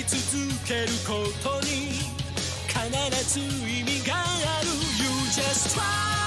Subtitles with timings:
[0.00, 1.92] り続けることに
[2.66, 4.68] 必ず意味がある。
[4.98, 6.19] You just try.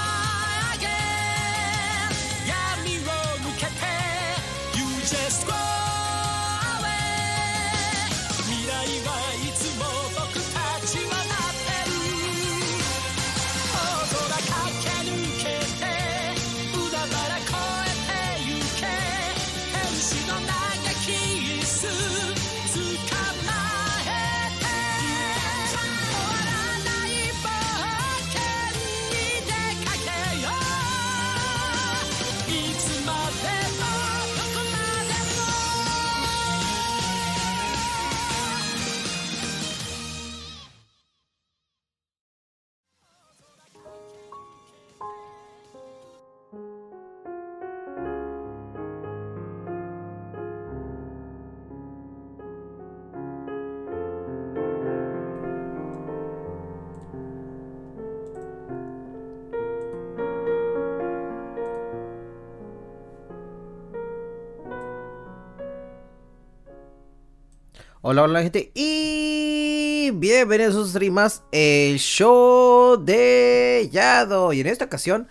[68.06, 74.52] Hola, hola gente y bienvenidos a sus streamas, el show de Yado.
[74.52, 75.26] Y en esta ocasión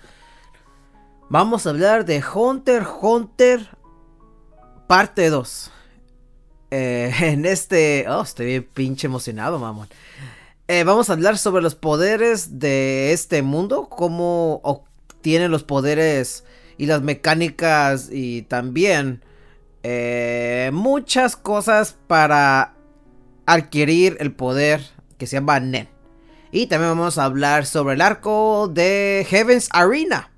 [1.29, 3.69] vamos a hablar de Hunter Hunter
[4.88, 5.71] parte 2.
[6.71, 8.07] Eh, en este...
[8.09, 9.88] Oh, estoy bien pinche emocionado, mamón.
[10.67, 16.44] Eh, vamos a hablar sobre los poderes de este mundo, cómo obtienen los poderes
[16.79, 19.22] y las mecánicas y también
[19.83, 22.73] eh, muchas cosas para
[23.45, 24.81] adquirir el poder
[25.17, 25.89] que se llama Nen.
[26.51, 30.31] Y también vamos a hablar sobre el arco de Heaven's Arena,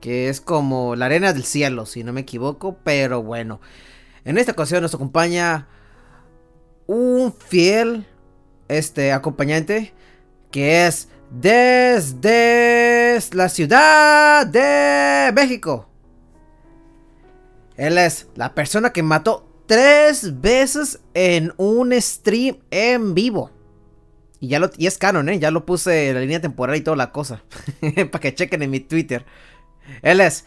[0.00, 3.60] que es como la arena del cielo, si no me equivoco, pero bueno.
[4.24, 5.68] En esta ocasión nos acompaña
[6.86, 8.06] un fiel
[8.68, 9.92] este acompañante
[10.50, 15.87] que es desde la ciudad de México.
[17.78, 23.52] Él es la persona que mató tres veces en un stream en vivo.
[24.40, 25.38] Y ya lo y es canon, ¿eh?
[25.38, 27.42] Ya lo puse en la línea temporal y toda la cosa.
[28.10, 29.24] Para que chequen en mi Twitter.
[30.02, 30.44] Él es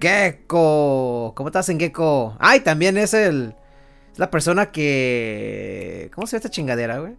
[0.00, 1.32] Gecko.
[1.36, 2.36] ¿Cómo estás, Gecko?
[2.40, 3.54] Ay, también es el.
[4.12, 6.10] Es la persona que.
[6.14, 7.14] ¿Cómo se llama esta chingadera, güey?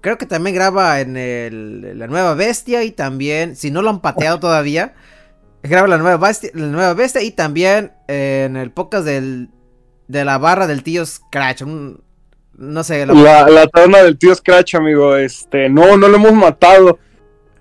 [0.00, 4.00] Creo que también graba en el, la nueva bestia y también, si no lo han
[4.00, 4.94] pateado todavía,
[5.62, 6.16] graba la nueva
[6.94, 9.48] bestia, y también en el podcast del,
[10.08, 11.62] de la barra del tío Scratch.
[11.62, 16.32] no sé, la- La, la taberna del tío Scratch, amigo, este, no, no lo hemos
[16.32, 16.98] matado.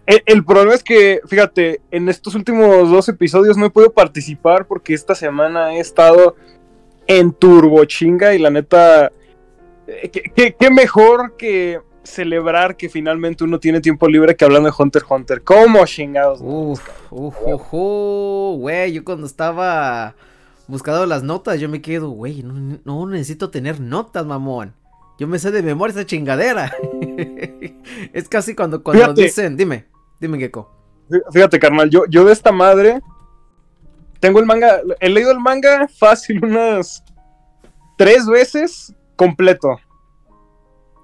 [0.05, 4.65] El, el problema es que, fíjate, en estos últimos dos episodios no he podido participar
[4.67, 6.35] porque esta semana he estado
[7.07, 9.11] en turbo chinga y la neta,
[9.87, 10.09] eh,
[10.59, 15.11] qué mejor que celebrar que finalmente uno tiene tiempo libre que hablando de Hunter x
[15.11, 15.41] Hunter.
[15.43, 16.39] ¿Cómo chingados?
[16.41, 20.15] Uf, uf, uf, güey, yo cuando estaba
[20.67, 24.73] buscando las notas, yo me quedo, güey, no, no necesito tener notas, mamón.
[25.19, 26.73] Yo me sé de memoria esa chingadera.
[28.13, 29.21] es casi cuando, cuando Fíjate.
[29.21, 29.85] dicen, dime,
[30.19, 30.71] dime, Gecko.
[31.31, 33.01] Fíjate, carnal, yo, yo de esta madre
[34.19, 37.03] tengo el manga, he leído el manga fácil unas
[37.97, 39.79] tres veces completo.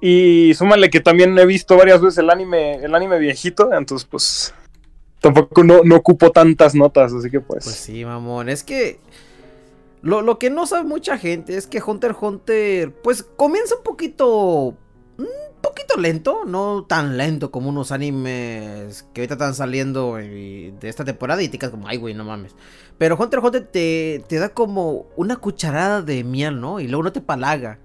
[0.01, 4.53] Y súmale que también he visto varias veces el anime, el anime viejito, entonces pues
[5.19, 7.63] tampoco no, no ocupo tantas notas, así que pues.
[7.63, 8.99] Pues sí, mamón, es que
[10.01, 13.83] lo, lo que no sabe mucha gente es que Hunter x Hunter, pues comienza un
[13.83, 14.75] poquito,
[15.17, 15.27] un
[15.61, 21.41] poquito lento, no tan lento como unos animes que ahorita están saliendo de esta temporada
[21.41, 22.55] y te quedas como, ay, güey, no mames.
[22.99, 26.79] Pero Hunter x Hunter te, te da como una cucharada de miel, ¿no?
[26.79, 27.79] Y luego no te palaga.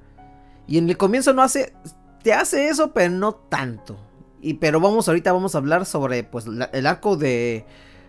[0.66, 1.72] Y en el comienzo no hace,
[2.22, 3.96] te hace eso, pero no tanto.
[4.40, 7.64] Y pero vamos, ahorita vamos a hablar sobre, pues, la- el arco de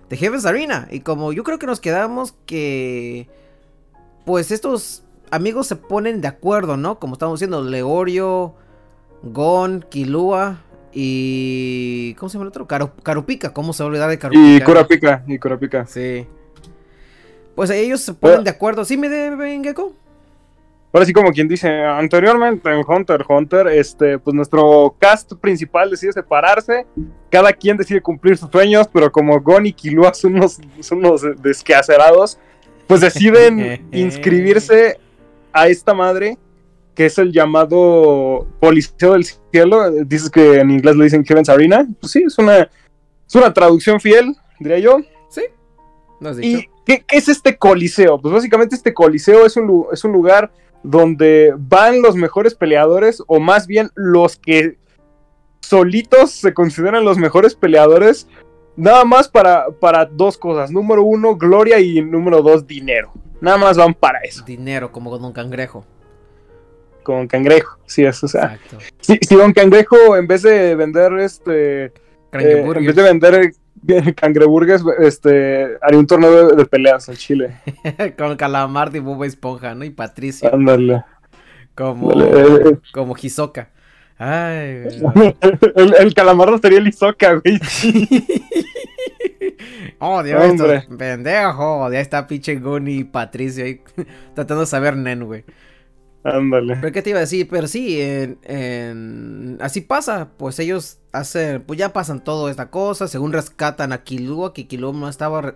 [0.09, 0.87] de Heaven's Arena.
[0.91, 3.27] Y como yo creo que nos quedamos que.
[4.25, 6.99] Pues estos amigos se ponen de acuerdo, ¿no?
[6.99, 8.55] Como estamos diciendo, Leorio,
[9.23, 10.61] Gon, Kilua
[10.93, 12.15] y.
[12.17, 12.67] ¿Cómo se llama el otro?
[12.67, 13.53] Caro- Carupica.
[13.53, 14.47] ¿Cómo se va a olvidar de Carupica?
[14.55, 15.85] y Kurapika, y Kurapika.
[15.87, 16.25] Sí.
[17.55, 18.43] Pues ellos se ponen Bueno.
[18.45, 18.85] de acuerdo.
[18.85, 19.93] ¿Sí me deben, Gecko?
[20.93, 25.89] Ahora sí, como quien dice, anteriormente en Hunter x Hunter, este, pues nuestro cast principal
[25.89, 26.85] decide separarse,
[27.31, 31.23] cada quien decide cumplir sus sueños, pero como Gon y Killua son unos, son unos
[31.41, 32.37] desquacerados,
[32.85, 34.99] pues deciden inscribirse
[35.51, 36.37] a esta madre
[36.93, 39.89] que es el llamado Coliseo del Cielo.
[40.05, 41.87] Dices que en inglés le dicen Heaven's Arena.
[41.99, 42.69] Pues sí, es una,
[43.27, 44.99] es una traducción fiel, diría yo.
[45.29, 45.41] Sí,
[46.19, 46.59] lo has dicho.
[46.59, 48.19] ¿Y qué, qué es este coliseo?
[48.19, 50.51] Pues básicamente este coliseo es un, es un lugar
[50.83, 54.77] donde van los mejores peleadores, o más bien los que
[55.61, 58.27] solitos se consideran los mejores peleadores,
[58.75, 60.71] nada más para, para dos cosas.
[60.71, 63.13] Número uno, gloria y número dos, dinero.
[63.39, 65.85] Nada más van para eso, Dinero, como con un cangrejo.
[67.03, 67.77] con cangrejo.
[67.85, 68.77] Sí, es, o sea, Exacto.
[69.01, 71.85] si, si Don Cangrejo en vez de vender este...
[71.85, 71.91] eh,
[72.31, 73.53] en vez de vender
[74.15, 77.57] cangreburgues, este, haría un torneo de, de peleas en Chile.
[78.17, 79.83] con Calamar y Boba Esponja, ¿no?
[79.85, 81.03] Y Patricia, Ándale.
[81.75, 83.69] como, Ándale, eh, como Hisoka.
[84.17, 85.35] Ay, güey.
[85.75, 87.59] el, el calamardo sería el Isoca, güey.
[89.99, 90.77] Oh, Dios, Hombre.
[90.77, 91.91] estos pendejo.
[91.91, 93.81] Ya está pinche Gunny y Patricio ahí
[94.33, 95.45] tratando de saber Nen, güey.
[96.23, 96.77] Ándale.
[96.79, 101.61] Pero qué te iba a decir, pero sí, en, en- así pasa, pues ellos hacen,
[101.63, 105.55] pues ya pasan todo esta cosa, según rescatan a Kilua, que Kilua no estaba, re-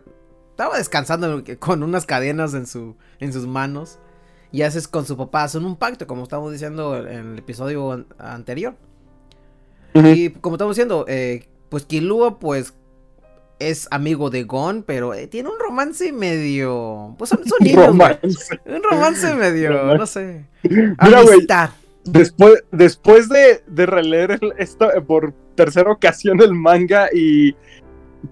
[0.50, 4.00] estaba descansando con unas cadenas en su, en sus manos,
[4.52, 8.08] y haces con su papá, hacen un pacto, como estamos diciendo en el episodio an-
[8.18, 8.76] anterior.
[9.94, 12.74] Y como estamos diciendo, eh, pues Kilua, pues
[13.60, 17.88] es amigo de Gon, pero eh, tiene un romance medio, pues son, son niños.
[17.88, 18.60] Romance.
[18.66, 19.98] un romance medio, Romance.
[19.98, 20.46] no sé,
[21.04, 21.74] Mira,
[22.06, 27.56] después, después de, de releer el- esta, por tercera ocasión el manga y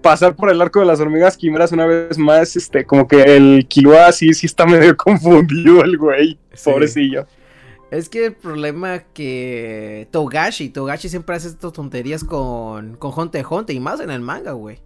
[0.02, 3.66] pasar por el arco de las hormigas quimeras una vez más, este, como que el
[3.68, 6.38] Killua sí, sí está medio confundido el güey.
[6.54, 6.70] Sí.
[6.70, 7.26] Pobrecillo.
[7.90, 13.76] Es que el problema que Togashi, Togashi siempre hace estas tonterías con, con Hunter Hunter
[13.76, 14.80] y más en el manga, güey.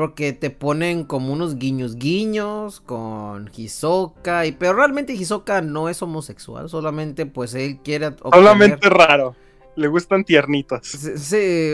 [0.00, 6.00] Porque te ponen como unos guiños guiños con Hisoka, y, pero realmente Hisoka no es
[6.00, 9.36] homosexual, solamente pues él quiere obtener- Solamente raro.
[9.76, 10.86] Le gustan tiernitos.
[10.86, 11.72] Sí, sí,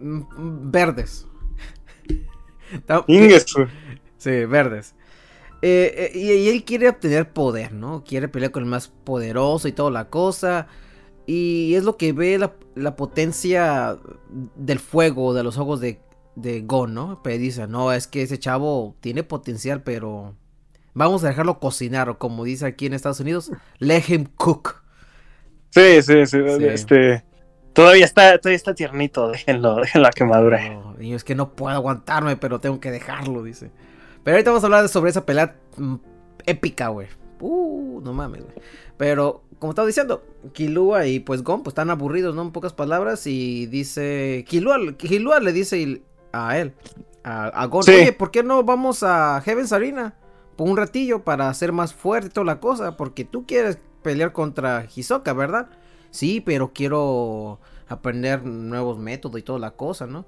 [0.00, 1.28] mm, mm, verdes.
[4.16, 4.96] Sí, verdes.
[5.62, 8.02] Eh, eh, y, y él quiere obtener poder, ¿no?
[8.02, 10.66] Quiere pelear con el más poderoso y toda la cosa.
[11.24, 13.96] Y es lo que ve la, la potencia
[14.56, 16.00] del fuego de los ojos de,
[16.40, 17.20] de Gon, ¿no?
[17.22, 20.34] Pero dice, no, es que ese chavo tiene potencial, pero
[20.94, 24.82] vamos a dejarlo cocinar, o como dice aquí en Estados Unidos, let him cook.
[25.70, 26.64] Sí, sí, sí, Sí.
[26.64, 27.24] Este.
[27.72, 30.70] Todavía está, todavía está tiernito, déjenlo, déjenlo a que madure.
[30.70, 33.70] No, es que no puedo aguantarme, pero tengo que dejarlo, dice.
[34.24, 35.94] Pero ahorita vamos a hablar sobre esa pelea mm,
[36.46, 37.06] épica, güey.
[37.40, 38.54] Uh, no mames, güey.
[38.96, 42.42] Pero, como estaba diciendo, Kilua y pues Gon, pues están aburridos, ¿no?
[42.42, 43.26] En pocas palabras.
[43.26, 44.44] Y dice.
[44.48, 46.74] Kilua, Kilua le dice a él,
[47.24, 47.92] a, a Gon, Sí.
[47.92, 50.14] oye, ¿por qué no vamos a Heaven's Arena?
[50.56, 52.96] Por un ratillo para ser más fuerte y toda la cosa.
[52.96, 55.68] Porque tú quieres pelear contra Hisoka, ¿verdad?
[56.10, 60.24] Sí, pero quiero aprender nuevos métodos y toda la cosa, ¿no?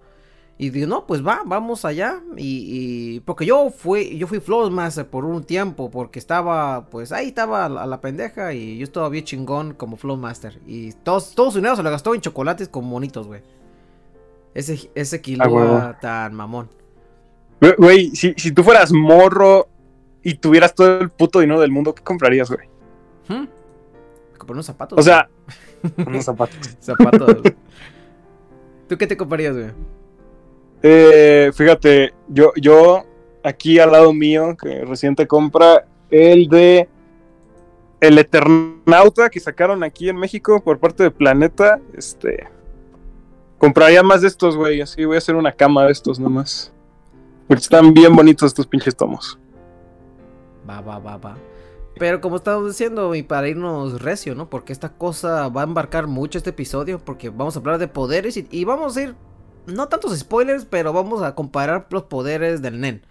[0.59, 2.21] Y digo, no, pues va, vamos allá.
[2.37, 7.29] Y, y- porque yo fui, yo fui Flowmaster por un tiempo, porque estaba, pues ahí
[7.29, 10.61] estaba a la, a la pendeja y yo estaba bien chingón como Flowmaster.
[10.67, 13.43] Y todos, todos su dinero se lo gastó en chocolates con monitos, güey.
[14.55, 15.21] Ese, ese Ah.
[15.21, 16.69] Killua tan mamón.
[17.79, 19.69] Güey, si, si tú fueras morro
[20.23, 22.69] y tuvieras todo el puto dinero del mundo, ¿qué comprarías, güey?
[23.29, 23.47] ¿Hmm?
[24.37, 24.99] Compré unos zapatos.
[24.99, 25.29] O sea,
[26.07, 26.59] unos zapatos.
[26.59, 26.77] güey.
[26.81, 27.37] zapatos.
[28.89, 29.71] ¿Tú qué te comprarías, güey?
[30.83, 33.05] Eh, fíjate, yo, yo
[33.45, 36.89] aquí al lado mío, que reciente compra, el de
[38.01, 42.49] el Eternauta que sacaron aquí en México por parte de Planeta, este
[43.63, 46.73] compraría más de estos, güey, así voy a hacer una cama de estos nomás.
[47.47, 49.39] Porque están bien bonitos estos pinches tomos.
[50.69, 51.37] Va, va, va, va.
[51.97, 54.51] Pero como estamos diciendo, y para irnos recio, ¿no?
[54.51, 58.37] Porque esta cosa va a embarcar mucho este episodio, porque vamos a hablar de poderes
[58.37, 59.15] y, y vamos a ir,
[59.67, 63.07] no tantos spoilers, pero vamos a comparar los poderes del Nen.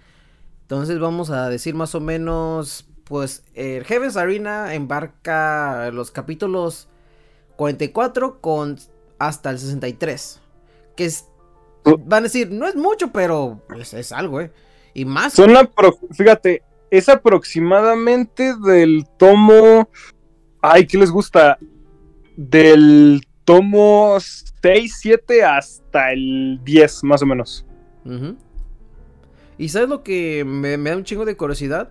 [0.63, 6.89] Entonces vamos a decir más o menos, pues, el Heaven's Arena embarca los capítulos
[7.55, 8.77] 44 con
[9.17, 10.40] hasta el 63.
[10.95, 11.27] Que es,
[12.05, 14.51] van a decir, no es mucho, pero pues, es algo, ¿eh?
[14.93, 19.89] Y más Son apro- fíjate, es aproximadamente del tomo.
[20.62, 21.57] Ay, ¿qué les gusta?
[22.36, 27.65] Del tomo 6, 7 hasta el 10, más o menos.
[29.57, 31.89] ¿Y sabes lo que me, me da un chingo de curiosidad?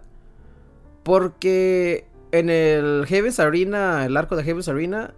[1.02, 5.14] Porque en el Heaven's Arena, el arco de Heaven's Arena,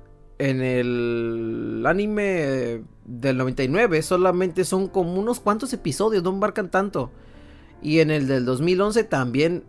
[0.51, 7.11] en el anime del 99 solamente son como unos cuantos episodios, no embarcan tanto.
[7.83, 9.65] Y en el del 2011 también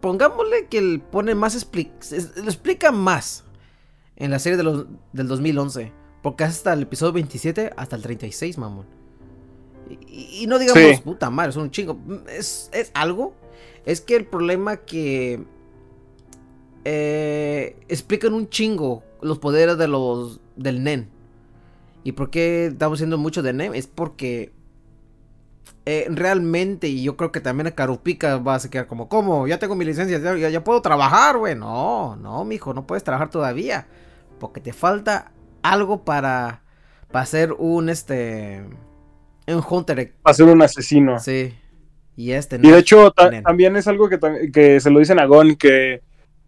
[0.00, 1.90] pongámosle que el pone más expli-
[2.36, 3.44] lo explica más
[4.16, 5.92] en la serie de los, del 2011.
[6.22, 8.86] Porque hasta el episodio 27 hasta el 36, mamón.
[10.08, 11.00] Y, y no digamos, Sí.
[11.04, 11.98] puta madre, es un chingo.
[12.28, 13.34] Es, es algo.
[13.84, 15.44] Es que el problema que
[16.84, 21.08] eh, explican un chingo los poderes de los del Nen.
[22.04, 23.74] ¿Y por qué estamos haciendo mucho de Nen?
[23.74, 24.52] Es porque
[25.84, 29.46] eh, realmente, y yo creo que también a Carupica va a se quedar como, ¿cómo?
[29.46, 31.54] Ya tengo mi licencia, ya, ya- puedo trabajar, güey.
[31.54, 33.86] No, no, mijo, no puedes trabajar todavía.
[34.40, 35.32] Porque te falta
[35.62, 36.62] algo para,
[37.10, 38.64] para ser un, este,
[39.46, 40.12] un hunter.
[40.26, 41.18] Va a ser un asesino.
[41.20, 41.54] Sí.
[42.16, 43.42] Y este, Y de hecho, ta- Nen.
[43.44, 44.18] también es algo que,
[44.52, 46.02] que se lo dicen a Gon, que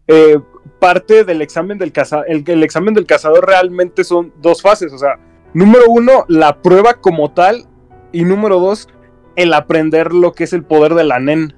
[0.09, 0.41] eh,
[0.79, 4.93] parte del examen del cazador, el, examen del cazador realmente son dos fases.
[4.93, 5.19] O sea,
[5.53, 7.67] número uno, la prueba como tal,
[8.11, 8.89] y número dos,
[9.37, 11.55] el aprender lo que es el poder de la NEN.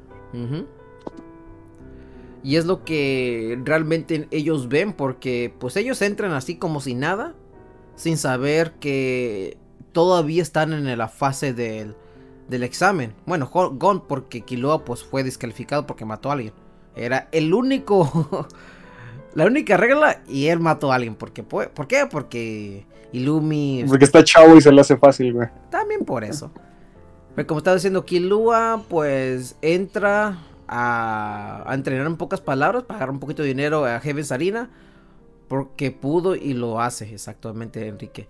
[2.42, 7.34] Y es lo que realmente ellos ven, porque pues ellos entran así como si nada,
[7.94, 9.58] sin saber que
[9.92, 11.94] todavía están en la fase del,
[12.48, 13.14] del examen.
[13.26, 16.54] Bueno, Gon porque Killua pues fue descalificado porque mató a alguien.
[17.00, 18.46] Era el único,
[19.34, 21.14] la única regla y él mató a alguien.
[21.14, 22.06] Porque, ¿Por qué?
[22.10, 23.84] Porque Illumi...
[23.88, 25.48] Porque está chavo y se le hace fácil, güey.
[25.70, 26.50] También por eso.
[27.34, 30.38] Pero como estaba diciendo, Killua, pues entra
[30.68, 34.68] a, a entrenar en pocas palabras para agarrar un poquito de dinero a Heaven's Arena.
[35.48, 38.28] Porque pudo y lo hace, exactamente, Enrique.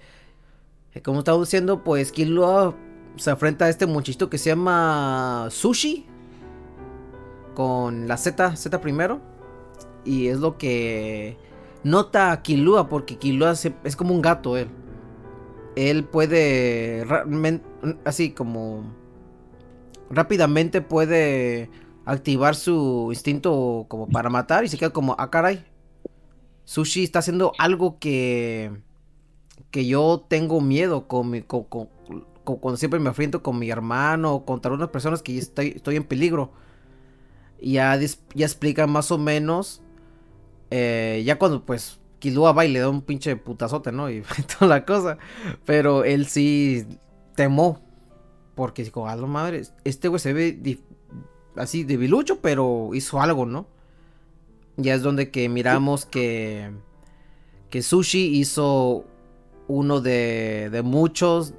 [0.95, 2.75] Eh, Como estaba diciendo, pues Killua
[3.17, 6.07] se enfrenta a este muchachito que se llama Sushi.
[7.61, 9.21] Con la Z, Z primero.
[10.02, 11.37] Y es lo que
[11.85, 14.69] nota a Killua, porque Killua se- es como un gato él
[15.76, 17.05] él puede
[18.07, 18.83] así como
[20.09, 21.69] rápidamente puede
[22.07, 25.62] activar su instinto como para matar y se queda como, ah caray,
[26.64, 28.71] Sushi está haciendo algo que
[29.71, 31.88] que yo tengo miedo con mi, con- con-
[32.45, 35.97] con- cuando siempre me enfrento con mi hermano o contra unas personas que estoy, estoy
[35.97, 36.52] en peligro.
[37.62, 37.99] Ya,
[38.35, 39.83] ya explica más o menos,
[40.71, 44.09] eh, ya cuando pues Killua va y le da un pinche putazote, ¿no?
[44.11, 44.23] Y
[44.59, 45.19] toda la cosa.
[45.64, 46.87] Pero él sí
[47.35, 47.81] temó.
[48.55, 50.79] Porque dijo, a madre, este güey se ve
[51.57, 53.67] así debilucho, pero hizo algo, ¿no?
[54.76, 56.71] Ya es donde que miramos que,
[57.71, 59.07] que Sushi hizo
[59.67, 61.55] uno de, de muchos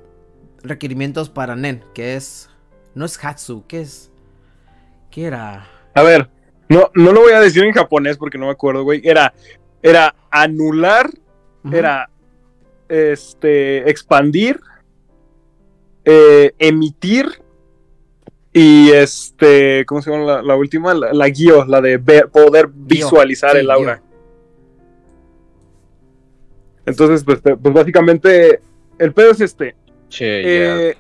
[0.64, 2.50] requerimientos para Nen, que es,
[2.94, 4.12] no es Hatsu, ¿qué es?
[5.10, 5.68] ¿Qué era?
[5.94, 6.30] A ver,
[6.70, 9.02] no, no lo voy a decir en japonés porque no me acuerdo, güey.
[9.04, 9.34] Era,
[9.82, 11.10] era anular,
[11.72, 12.10] era
[12.90, 14.60] este expandir,
[16.06, 17.26] eh, emitir
[18.54, 20.94] y este, ¿cómo se llama la, la última?
[20.94, 23.96] La, la guío, la de ver- poder visualizar sí, el aura.
[23.96, 24.06] guío.
[26.86, 28.62] Entonces, pues, pues, básicamente
[28.98, 29.76] el pedo es este.
[30.10, 30.50] Che, ya.
[30.82, 30.98] Eh,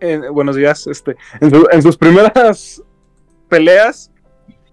[0.00, 0.86] en- buenos días.
[0.86, 2.82] Este, en, su- en sus primeras
[3.48, 4.10] peleas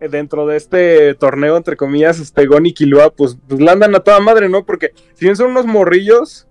[0.10, 4.00] dentro de este torneo, entre comillas, este Gon y Killua, pues, pues la andan a
[4.00, 4.66] toda madre, ¿no?
[4.66, 6.48] Porque si bien son unos morrillos,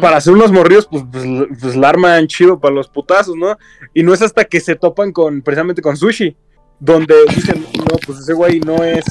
[0.00, 1.24] para hacer unos morrillos, pues, pues,
[1.60, 3.56] pues la arman chido para los putazos, ¿no?
[3.92, 6.36] Y no es hasta que se topan con, precisamente con Sushi,
[6.78, 9.04] donde dicen, no, pues ese güey no es,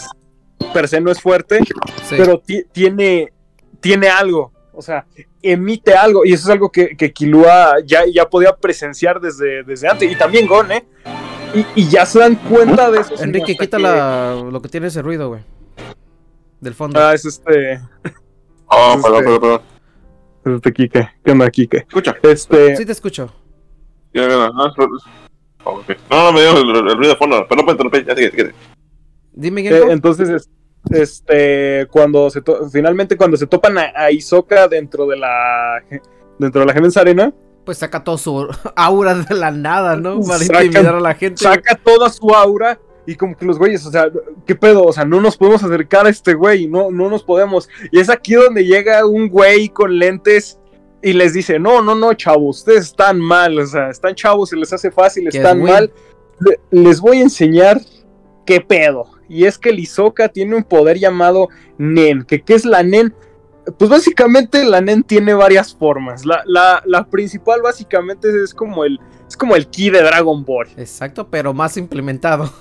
[0.74, 1.60] per se no es fuerte,
[2.04, 2.16] Sí.
[2.18, 3.34] pero ti- tiene,
[3.82, 5.06] tiene algo, o sea,
[5.42, 9.90] emite algo, y eso es algo que, que Killua ya, ya podía presenciar desde, desde
[9.90, 10.86] antes, y también Gon, ¿eh?
[11.54, 13.22] Y, y ya se dan cuenta de eso.
[13.24, 15.42] Enrique, quita que- la, lo que tiene ese ruido, güey.
[16.60, 17.00] Del fondo.
[17.00, 17.80] Ah, es este,
[18.68, 19.62] Oh, este- perdón, perdón, perdón.
[20.46, 21.78] es este Kike, ¿qué onda Kike?
[21.78, 22.16] Escucha.
[22.24, 23.34] Este, Sí te escucho.
[24.14, 24.74] Ya, ya, ah,
[25.66, 25.82] oh.
[26.10, 28.16] No, no me dio el, el- el ruido de fondo, pero no puedo interrumpir, ya
[28.16, 28.54] sigue, sigue.
[29.34, 30.50] Dime, Eh, entonces, es-
[30.90, 35.82] este, cuando se to- finalmente cuando se topan a, a Hisoka dentro de la
[36.40, 37.34] dentro de la Heaven's Arena,
[37.66, 40.20] Pues saca todo su aura de la nada, ¿no?
[40.22, 41.44] Para Saca- intimidar a la gente.
[41.44, 44.10] saca toda su aura y como que los güeyes, o sea,
[44.46, 44.84] ¿qué pedo?
[44.84, 47.68] O sea, no nos podemos acercar a este güey, no, no nos podemos.
[47.92, 50.60] Y es aquí donde llega un güey con lentes
[51.02, 54.56] y les dice, no, no, no, chavos, ustedes están mal, o sea, están chavos, se
[54.56, 55.94] les hace fácil, están es mal.
[56.40, 57.82] Le- les voy a enseñar
[58.46, 59.06] qué pedo.
[59.28, 62.24] Y es que el Hisoka tiene un poder llamado Nen.
[62.24, 63.16] ¿Que ¿Qué es la Nen?
[63.78, 66.26] Pues básicamente la Nen tiene varias formas.
[66.26, 70.68] La, la, la principal básicamente es como el, es como el ki de Dragon Ball.
[70.78, 72.52] Exacto, pero más implementado.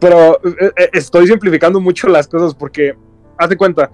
[0.00, 2.94] Pero eh, eh, estoy simplificando mucho las cosas porque,
[3.38, 3.90] haz de cuenta,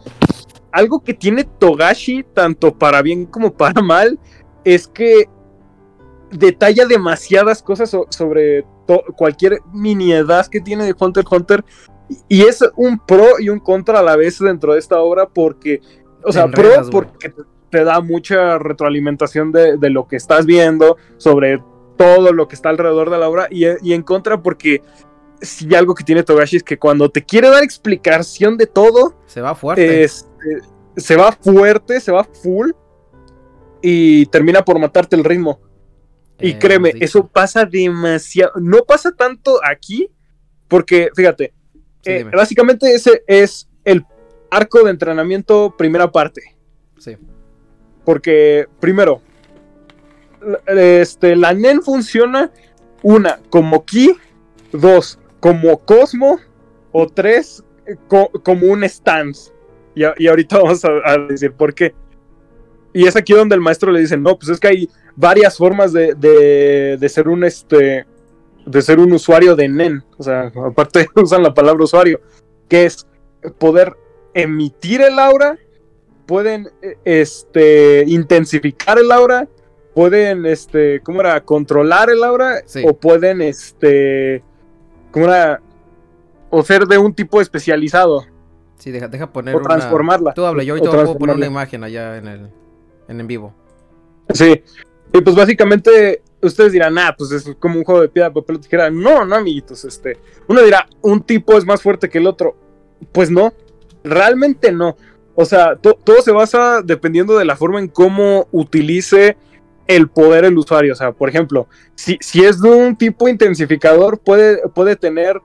[0.73, 4.19] algo que tiene Togashi, tanto para bien como para mal,
[4.65, 5.29] es que
[6.31, 8.65] detalla demasiadas cosas so- sobre
[9.17, 11.65] cualquier miniedad que tiene de Hunter x Hunter.
[12.29, 15.81] Y es un pro y un contra a la vez dentro de esta obra porque,
[16.23, 17.33] o sea, enredas, pro porque
[17.71, 21.61] te, da mucha retroalimentación de, de lo que estás viendo, sobre
[21.97, 24.83] todo lo que está alrededor de la obra, y, y en contra porque
[25.41, 29.41] si algo que tiene Togashi es que cuando te quiere dar explicación de todo, Se
[29.41, 30.05] va fuerte.
[30.05, 30.29] este,
[30.97, 32.71] se va fuerte, se va full
[33.83, 35.61] y termina por matarte el ritmo.
[36.41, 37.05] Y Eh, créeme, dicho.
[37.05, 38.53] eso pasa demasiado.
[38.57, 40.11] No pasa tanto aquí,
[40.69, 41.53] porque fíjate,
[42.07, 44.05] Sí, eh, básicamente ese es el
[44.51, 46.41] arco de entrenamiento primera parte.
[46.99, 47.17] Sí.
[48.05, 49.21] Porque, primero,
[50.41, 52.51] la- este, la NEN funciona,
[53.03, 54.17] una, como Ki,
[54.73, 56.39] dos, como Cosmo,
[56.93, 59.53] o tres, eh, co- como un stance.
[59.95, 61.95] Y, ahorita vamos a, a decir por qué.
[62.93, 65.93] Y es aquí donde el maestro le dice, no, pues es que hay varias formas
[65.93, 68.07] de, de- de ser un este
[68.67, 70.05] de ser un usuario de NEN.
[70.19, 72.21] O sea, aparte usan la palabra usuario,
[72.69, 73.07] que es
[73.59, 73.95] poder
[74.35, 75.57] emitir el aura,
[76.27, 79.49] pueden eh, este intensificar el aura,
[79.95, 81.41] pueden este, ¿cómo era?
[81.43, 82.83] controlar el aura, Sí.
[82.87, 84.43] o pueden este
[85.13, 85.63] ¿cómo era?
[86.51, 88.25] o ser de un tipo especializado,
[88.79, 89.69] Sí, deja, deja poner o una...
[89.69, 90.35] transformarla.
[90.35, 92.51] Tú habla, yo ahorita puedo poner una imagen allá en el...
[93.09, 93.55] En, en vivo.
[94.35, 94.63] Sí.
[95.15, 98.61] Y pues básicamente ustedes dirán, ah, pues es como un juego de piedra, papel o
[98.61, 98.91] tijera.
[98.91, 99.85] No, no, amiguitos.
[99.85, 102.57] Este, uno dirá, un tipo es más fuerte que el otro.
[103.13, 103.53] Pues no,
[104.05, 104.97] realmente no.
[105.35, 109.37] O sea, to- todo se basa dependiendo de la forma en cómo utilice
[109.87, 110.93] el poder el usuario.
[110.93, 115.41] O sea, por ejemplo, si, si es de un tipo intensificador, puede, puede tener,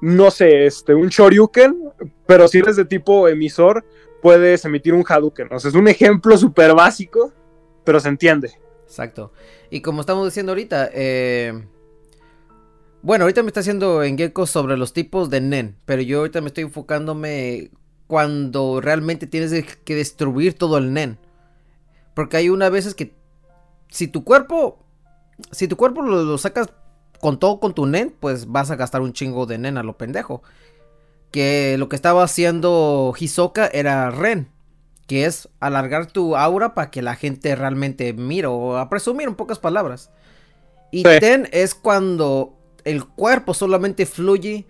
[0.00, 1.76] no sé, este, un Shoryuken,
[2.26, 3.84] pero si eres de tipo emisor,
[4.22, 5.48] puedes emitir un Hadouken.
[5.52, 7.32] O sea, es un ejemplo súper básico,
[7.84, 8.52] pero se entiende.
[8.86, 9.32] Exacto.
[9.70, 11.66] Y como estamos diciendo ahorita, eh,
[13.02, 16.40] bueno, ahorita me está haciendo en Gecko sobre los tipos de NEN, pero yo ahorita
[16.40, 17.70] me estoy enfocándome
[18.06, 21.18] cuando realmente tienes que destruir todo el NEN.
[22.14, 23.14] Porque hay unas veces que
[23.88, 24.78] si tu cuerpo,
[25.50, 26.68] si tu cuerpo lo, lo sacas
[27.20, 29.96] con todo con tu NEN, pues vas a gastar un chingo de NEN a lo
[29.96, 30.42] pendejo.
[31.30, 34.53] Que lo que estaba haciendo Hisoka era Ren
[35.06, 39.34] que es alargar tu aura para que la gente realmente mire o a presumir en
[39.34, 40.10] pocas palabras.
[40.90, 41.08] Y Sí.
[41.20, 44.66] Ten es cuando el cuerpo solamente fluye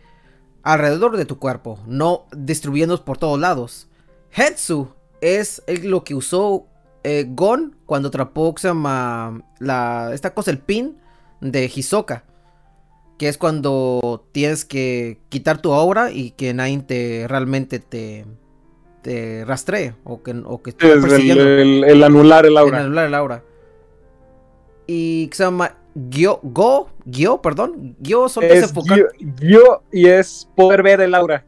[0.62, 3.88] alrededor de tu cuerpo, no destruyéndolos por todos lados.
[4.35, 4.88] Hetsu
[5.20, 6.66] es el- lo que usó
[7.07, 10.97] eh, Gon cuando atrapó que se llama, la, esta cosa, el pin
[11.42, 12.25] de Hisoka.
[13.18, 18.25] Que es cuando tienes que quitar tu aura y que nadie te realmente te,
[19.47, 22.81] rastree o que, o que esté Es el, el- el anular el aura.
[22.81, 23.43] anular el aura.
[24.87, 27.97] Y que se llama Gyo, Go, Gyo, perdón.
[28.01, 28.99] Gyo solo es enfocar.
[28.99, 31.45] guio- guio y es poder ver el aura.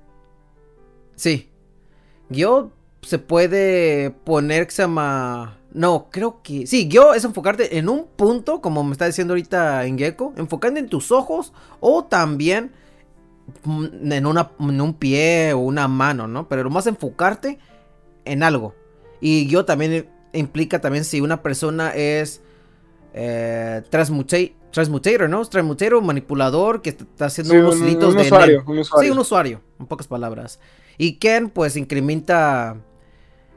[1.15, 1.51] Sí.
[2.31, 2.71] Gyo
[3.03, 5.59] se puede poner que se llama.
[5.73, 6.67] No, creo que.
[6.67, 10.33] Sí, Gyo es enfocarte en un punto, como me está diciendo ahorita en Gecko.
[10.37, 11.53] Enfocando en tus ojos.
[11.81, 12.73] O también
[13.67, 16.49] en, una, en un pie o una mano, ¿no?
[16.49, 17.59] Pero lo más enfocarte
[18.25, 18.75] en algo.
[19.21, 22.43] Y Gyo también implica también si una persona es.
[23.15, 25.43] Eh, transmuta- transmutator, ¿no?
[25.47, 29.09] Transmutator, manipulador que está haciendo Sí, unos un, un de usuario, un usuario.
[29.09, 30.61] Sí, un usuario, en pocas palabras.
[30.99, 32.77] Y Ken, pues, incrementa.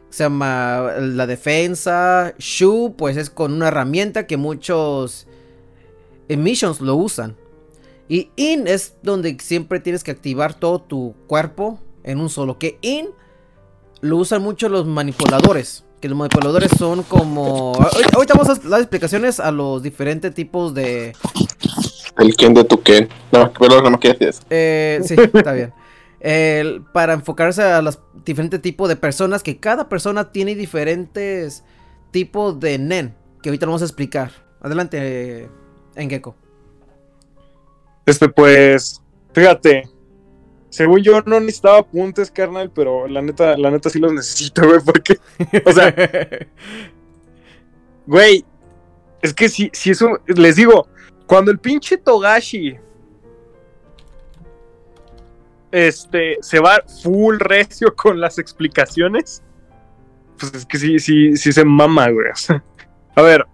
[0.10, 2.34] Se llama la defensa.
[2.39, 5.28] Shu, pues, es con una herramienta que muchos
[6.30, 7.36] emissions lo usan.
[8.09, 12.57] Y In es donde siempre tienes que activar todo tu cuerpo en un solo.
[12.57, 13.07] Que In
[14.01, 15.85] lo usan mucho los manipuladores.
[16.01, 17.73] Que los manipuladores son como.
[18.13, 21.13] Ahorita vamos a dar explicaciones a los diferentes tipos de.
[22.17, 23.07] El Ken de tu Ken.
[23.31, 24.17] No, pero nada más que
[24.49, 25.71] Eh, sí, está bien.
[26.19, 31.63] El- para enfocarse a los diferentes tipos de personas, que cada persona tiene diferentes
[32.11, 34.31] tipos de NEN, que ahorita lo vamos a explicar.
[34.61, 35.49] Adelante,
[35.95, 36.35] Engeko.
[38.05, 39.01] Este, pues,
[39.33, 39.89] fíjate.
[40.69, 44.79] Según yo no necesitaba apuntes, carnal, pero la neta, la neta sí los necesito, güey,
[44.85, 45.17] porque,
[45.65, 45.95] o sea,
[48.05, 48.45] güey,
[49.21, 50.88] es que si, si eso, les digo,
[51.25, 52.77] cuando el pinche Togashi,
[55.71, 59.43] este, se va full recio con las explicaciones,
[60.38, 62.27] pues es que sí, sí, sí se mama, güey.
[63.15, 63.45] A ver,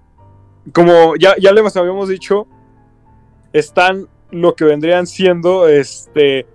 [0.72, 2.48] como ya, ya les habíamos dicho,
[3.54, 6.46] están lo que vendrían siendo, este,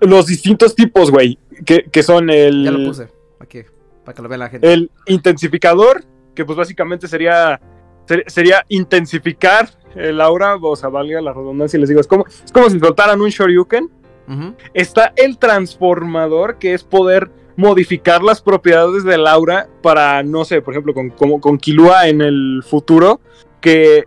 [0.00, 2.64] los distintos tipos, güey, que, que son el...
[2.64, 3.62] ya lo puse, aquí,
[4.04, 4.72] para que lo vea la gente.
[4.72, 7.60] El intensificador, que pues básicamente sería
[8.06, 12.52] ser- sería intensificar el aura, o sea, valga la redundancia, les digo, es como, es
[12.52, 13.90] como si soltaran un Shoryuken.
[14.74, 20.72] Está el transformador, que es poder modificar las propiedades del aura para, no sé, por
[20.72, 23.20] ejemplo, con, como con Killua en el futuro,
[23.60, 24.04] que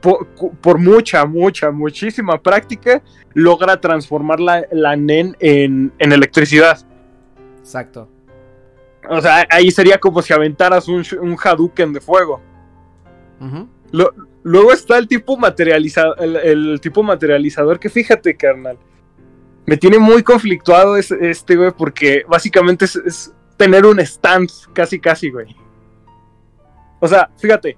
[0.00, 0.26] por,
[0.60, 3.02] por mucha, mucha, muchísima práctica
[3.34, 6.78] logra transformar la, la NEN en, en electricidad.
[7.58, 8.08] Exacto.
[9.08, 12.40] O sea, ahí sería como si aventaras un, un Hadouken de fuego.
[13.90, 18.78] Lo- luego está el tipo materializador, el, el tipo materializador que fíjate, carnal.
[19.66, 24.98] Me tiene muy conflictuado es- este, güey, porque básicamente es, es tener un stand casi,
[24.98, 25.54] casi, güey.
[27.00, 27.76] O sea, fíjate,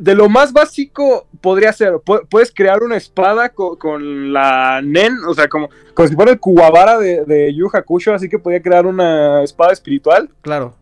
[0.00, 5.18] de lo más básico podría ser, pu- puedes crear una espada co- con, la Nen,
[5.28, 8.62] o sea, como, como si fuera el Kuwabara de, de Yu Hakusho, así que podía
[8.62, 10.74] crear una espada espiritual Claro.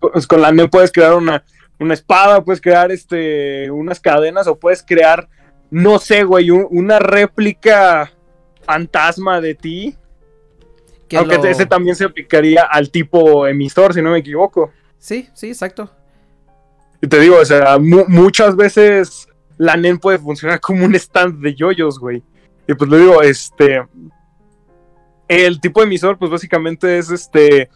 [0.00, 1.44] pues con la NEM puedes crear una,
[1.78, 5.28] una espada, puedes crear este unas cadenas o puedes crear,
[5.70, 8.10] no sé, güey, un- una réplica
[8.62, 9.96] fantasma de ti.
[11.08, 14.70] Que aunque lo- ese también se aplicaría al tipo emisor, si no me equivoco.
[14.98, 15.90] Sí, sí, exacto.
[17.02, 21.40] Y te digo, o sea, mu- muchas veces la NEM puede funcionar como un stand
[21.42, 22.22] de yoyos, güey.
[22.66, 23.82] Y pues le digo, este.
[25.28, 27.70] El tipo emisor, pues básicamente es este.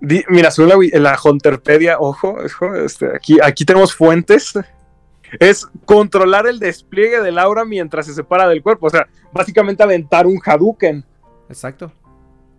[0.00, 4.52] mira, según la, la Hunterpedia, ojo, ojo, este, aquí, aquí tenemos fuentes.
[5.40, 8.86] Es controlar el despliegue del aura mientras se separa del cuerpo.
[8.86, 11.04] O sea, básicamente aventar un Hadouken.
[11.48, 11.90] Exacto.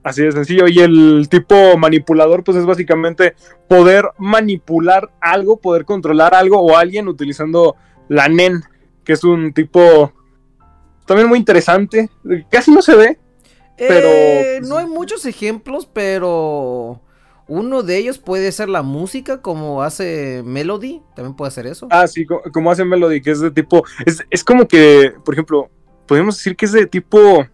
[0.03, 0.67] Así de sencillo.
[0.67, 3.35] Y el tipo manipulador, pues es básicamente
[3.69, 7.75] poder manipular algo, poder controlar algo o alguien utilizando
[8.09, 8.63] la NEN,
[9.05, 10.11] que es un tipo
[11.05, 12.09] también muy interesante.
[12.49, 13.19] Casi no se ve.
[13.77, 17.01] Pero, Eh, pues, no hay muchos ejemplos, pero
[17.47, 21.01] uno de ellos puede ser la música, como hace Melody.
[21.15, 21.87] También puede hacer eso.
[21.89, 23.83] Ah, sí, co- como hace Melody, que es de tipo.
[24.05, 25.69] Es, es como que, por ejemplo,
[26.07, 27.45] podemos decir que es de tipo.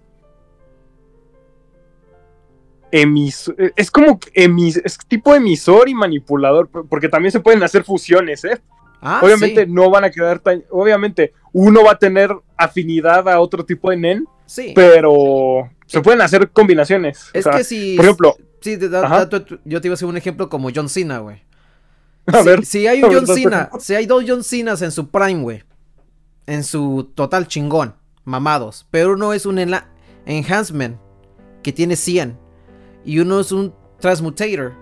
[2.91, 8.43] Emisor, es como emis, es tipo emisor y manipulador, porque también se pueden hacer fusiones,
[8.45, 8.59] ¿eh?
[9.01, 10.63] Ah, obviamente sí, no van a quedar tan.
[10.71, 14.73] Obviamente, uno va a tener afinidad a otro tipo de NEN, sí.
[14.75, 17.29] pero se pueden hacer combinaciones.
[17.33, 17.95] es O sea, que si.
[17.95, 19.29] por ejemplo, Sí, da- da-
[19.63, 21.41] yo te iba a hacer un ejemplo como John Cena, güey.
[22.25, 25.09] a si, ver, si hay un John Cena, si hay dos John Cenas en su
[25.09, 25.63] prime, güey.
[26.45, 28.85] En su total chingón, mamados.
[28.91, 29.59] Pero uno es un
[30.25, 30.97] enhancement
[31.63, 32.37] que tiene 100.
[33.05, 34.73] Y uno es un transmutator.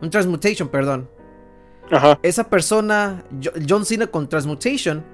[0.00, 1.08] Un transmutation, perdón.
[1.90, 5.04] Ajá, Esa persona, Jo- John Cena con transmutation,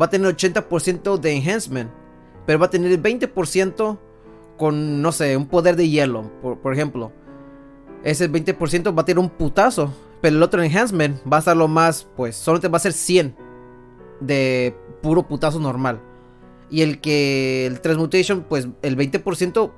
[0.00, 1.90] va a tener 80% de enhancement.
[2.46, 3.98] Pero va a tener el 20%
[4.58, 7.12] con, no sé, un poder de hielo, por, por ejemplo.
[8.02, 9.92] Ese 20% va a tener un putazo.
[10.20, 13.36] Pero el otro enhancement va a estar lo más, pues, solamente va a ser 100
[14.20, 16.00] de puro putazo normal.
[16.70, 19.70] Y el que el transmutation, pues el 20%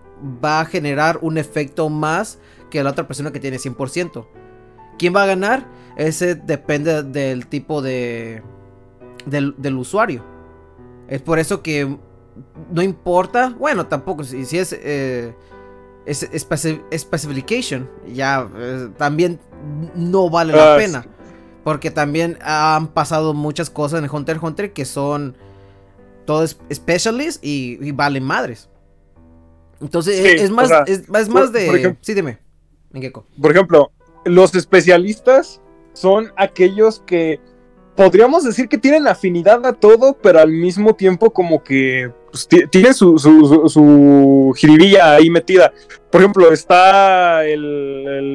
[0.44, 2.38] va a generar un efecto más
[2.70, 4.26] que la otra persona que tiene 100%.
[4.98, 5.66] ¿Quién va a ganar?
[5.96, 8.42] Ese depende del tipo de
[9.26, 10.22] del, del usuario.
[11.08, 11.96] Es por eso que
[12.70, 15.34] no importa, bueno, tampoco si, si es eh,
[16.04, 19.40] es speci- specification, ya eh, también
[19.94, 21.06] no vale la Ah, pena.
[21.64, 25.36] Porque también han pasado muchas cosas en Hunter x Hunter que son
[26.24, 28.68] todos specialists y, y valen madres.
[29.80, 31.66] Entonces Sí, es, o más, sea, es, es más de...
[31.66, 32.38] por ejemplo- sí, dime.
[33.40, 33.90] Por ejemplo,
[34.24, 35.60] los especialistas
[35.92, 37.40] son aquellos que
[37.94, 42.66] podríamos decir que tienen afinidad a todo, pero al mismo tiempo como que pues, ti-
[42.70, 45.72] tienen su, su, su, su jiribilla ahí metida.
[46.10, 47.64] Por ejemplo, está el,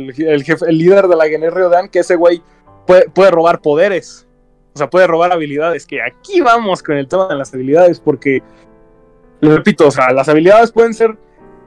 [0.10, 2.42] el, el jefe- el líder de la Guerrero Dan, que ese güey
[2.88, 4.28] puede, puede robar poderes.
[4.74, 5.86] O sea, puede robar habilidades.
[5.86, 8.42] Que aquí vamos con el tema de las habilidades, porque,
[9.42, 11.18] lo repito, o sea, las habilidades pueden ser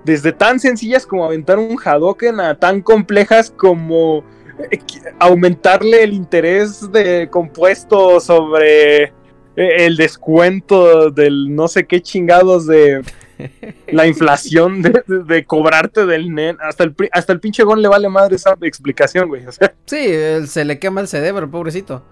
[0.04, 4.24] desde tan sencillas como aventar un Hadoken a tan complejas como
[4.70, 4.78] eh,
[5.18, 9.12] aumentarle el interés de compuesto sobre eh,
[9.56, 13.02] el descuento del no sé qué chingados de
[13.88, 16.56] la inflación de, de- de cobrarte del NEN.
[16.60, 19.44] Hasta el, hasta el pinche Gon le vale madre esa explicación, güey.
[19.46, 20.06] O sea, Sí,
[20.46, 22.02] se le quema el cerebro, pobrecito.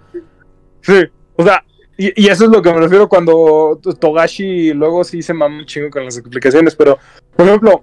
[0.81, 1.05] sí.
[1.37, 1.65] O sea,
[1.97, 5.67] y, y eso es lo que me refiero cuando Togashi luego sí se mama un
[5.67, 6.75] chingo con las explicaciones.
[6.75, 6.99] Pero,
[7.37, 7.83] por ejemplo,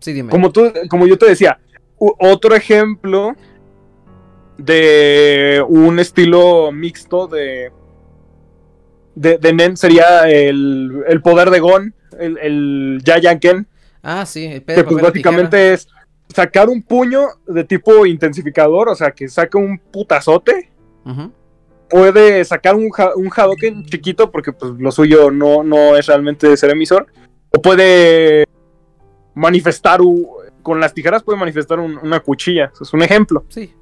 [0.00, 0.30] Sí, dime.
[0.30, 1.58] como tú, como yo te decía,
[1.98, 3.34] otro ejemplo
[4.58, 7.72] de un estilo mixto de
[9.14, 13.66] de, de Nen sería el, el poder de Gon, el, el Yayanken,
[14.02, 15.86] Ah, sí, el que pues básicamente es
[16.34, 20.70] sacar un puño de tipo intensificador, o sea, que saca un putazote
[21.04, 21.30] Ujú.
[21.92, 26.70] Puede sacar un, un Hadoken chiquito porque pues lo suyo no, no es realmente ser
[26.70, 27.06] emisor.
[27.54, 28.44] O puede
[29.34, 30.00] manifestar
[30.62, 32.70] con las tijeras puede manifestar un- una cuchilla.
[32.74, 33.44] Eso es un ejemplo.
[33.48, 33.72] Sí.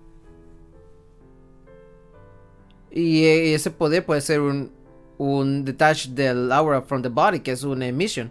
[2.91, 4.73] Y eh, ese poder puede ser un,
[5.19, 8.31] un detach del aura from the body, que es una emission.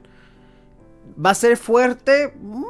[1.24, 2.34] ¿Va a ser fuerte?
[2.42, 2.66] Mm,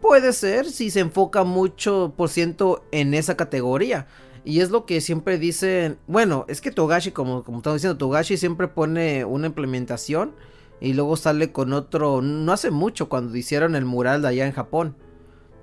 [0.00, 4.08] Puede ser si se enfoca mucho por ciento en esa categoría.
[4.44, 5.98] Y es lo que siempre dicen.
[6.06, 10.34] Bueno, es que Togashi, como, como estamos diciendo, Togashi siempre pone una implementación
[10.80, 12.22] y luego sale con otro.
[12.22, 14.96] No hace mucho cuando hicieron el mural de allá en Japón.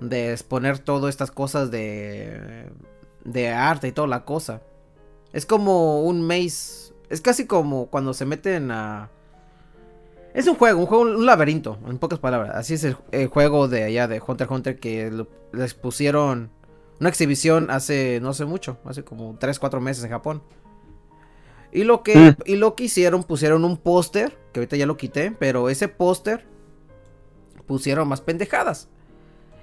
[0.00, 2.70] De exponer todas estas cosas de.
[3.24, 4.62] de arte y toda la cosa.
[5.32, 6.94] Es como un maze.
[7.10, 9.10] Es casi como cuando se meten a.
[10.32, 12.54] Es un juego, un juego, un laberinto, en pocas palabras.
[12.54, 16.50] Así es el, juego de allá de Hunter x Hunter que les pusieron
[17.00, 20.42] una exhibición hace no sé mucho, hace como 3, 4 meses en Japón.
[21.72, 22.36] Y lo que, Mm.
[22.46, 26.44] y lo que hicieron, pusieron un póster, que ahorita ya lo quité, pero ese póster
[27.66, 28.88] pusieron más pendejadas.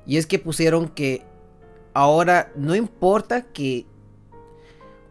[0.05, 1.23] Y es que pusieron que
[1.93, 3.85] ahora no importa que...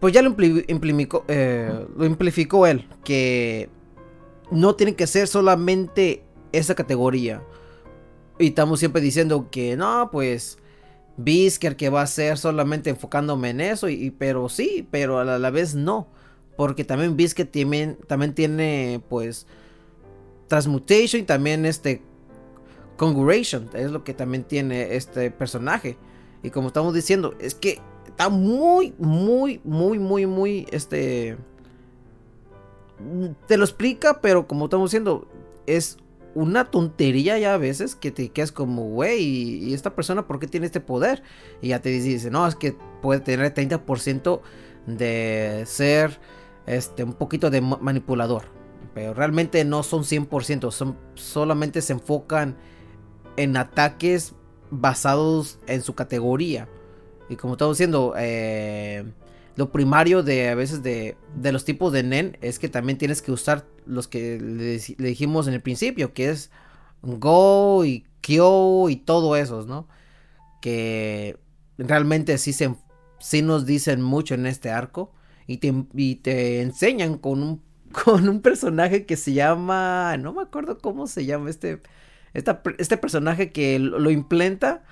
[0.00, 3.68] Pues ya lo, impli- implimicó- eh, lo implificó él, que
[4.50, 7.42] no tiene que ser solamente esa categoría.
[8.38, 10.58] Y estamos siempre diciendo que no, pues
[11.16, 15.50] Bisker que va a ser solamente enfocándome en eso, y, pero sí, pero a la,
[15.50, 16.08] vez no.
[16.56, 19.46] Porque también Biscuit también, también tiene pues
[20.48, 22.02] Transmutation y también este
[22.96, 25.98] Conjuration, es lo que también tiene este personaje.
[26.42, 31.36] Y como estamos diciendo, es que está muy, muy, muy, muy, muy, este...
[33.46, 35.28] Te lo explica, pero como estamos diciendo,
[35.66, 35.98] es
[36.36, 40.46] una tontería ya a veces que te quedas como, güey, y, esta persona, ¿por qué
[40.46, 41.22] tiene este poder?
[41.62, 44.42] Y ya te dice, no, es que puede tener 30%
[44.86, 46.20] de ser
[46.66, 48.44] este, un poquito de ma- manipulador.
[48.92, 52.56] Pero realmente no son 100%, son, solamente se enfocan
[53.38, 54.34] en ataques
[54.70, 56.68] basados en su categoría.
[57.30, 59.04] Y como estamos diciendo, eh,
[59.56, 63.22] lo primario de a veces de, de los tipos de NEN es que también tienes
[63.22, 66.50] que usar los que le, dij- le dijimos en el principio, que es
[67.02, 69.88] Go y Kyo y todo esos, ¿no?
[70.60, 71.38] Que
[71.78, 72.74] realmente sí, se,
[73.20, 75.12] sí nos dicen mucho en este arco
[75.46, 77.62] y te, y te enseñan con un,
[78.04, 81.80] con un personaje que se llama, no me acuerdo cómo se llama este,
[82.34, 84.84] este personaje que lo, lo implanta,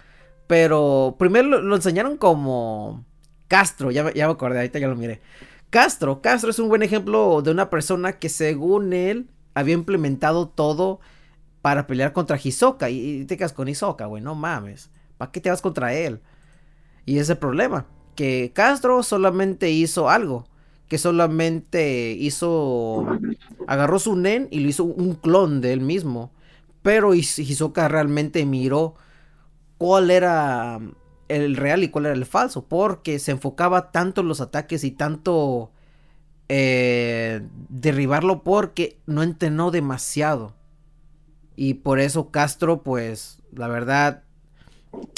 [0.47, 3.05] pero primero lo enseñaron como
[3.49, 5.21] Castro, ya, me- acordé, ahorita ya lo miré.
[5.71, 11.01] Castro, Castro es un buen ejemplo de una persona que según él había implementado todo
[11.63, 12.91] para pelear contra Hisoka.
[12.91, 14.91] Y, te quedas con Hisoka, güey, no mames.
[15.19, 16.21] ¿Para qué te vas contra él?
[17.07, 17.87] Y ese problema.
[18.17, 20.47] Que Castro solamente hizo algo.
[20.89, 23.07] Que solamente hizo...
[23.67, 26.31] Agarró su nen y lo hizo un clon de él mismo.
[26.83, 28.95] Pero His- Hisoka realmente miró
[29.79, 30.81] cuál era
[31.29, 32.65] el real y cuál era el falso.
[32.67, 35.71] Porque se enfocaba tanto en los ataques y tanto
[36.49, 40.55] eh, derribarlo porque no entrenó demasiado.
[41.57, 44.23] Y por eso Castro, pues, la verdad,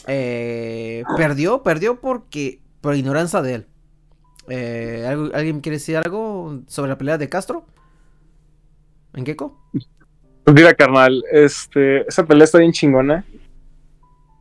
[0.06, 3.66] eh, perdió, perdió porque, por ignorancia de él.
[4.48, 7.66] Eh, ¿algo- ¿Alguien quiere decir algo sobre la pelea de Castro?
[9.14, 9.58] ¿En Gecko?
[10.44, 13.24] Pues mira, carnal, este, esa pelea está bien chingona.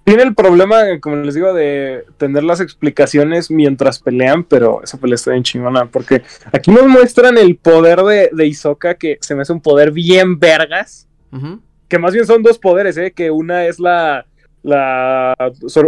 [0.05, 5.15] Tiene el problema, como les digo, de tener las explicaciones mientras pelean, pero esa pelea
[5.15, 6.21] está bien chingona, porque
[6.53, 10.39] aquí nos muestran el poder de, de Hisoka, que se me hace un poder bien
[10.39, 11.59] vergas, Ujú.
[11.87, 13.13] que más bien son dos poderes, ¿eh?
[13.13, 14.27] que una es la,
[14.61, 15.33] la,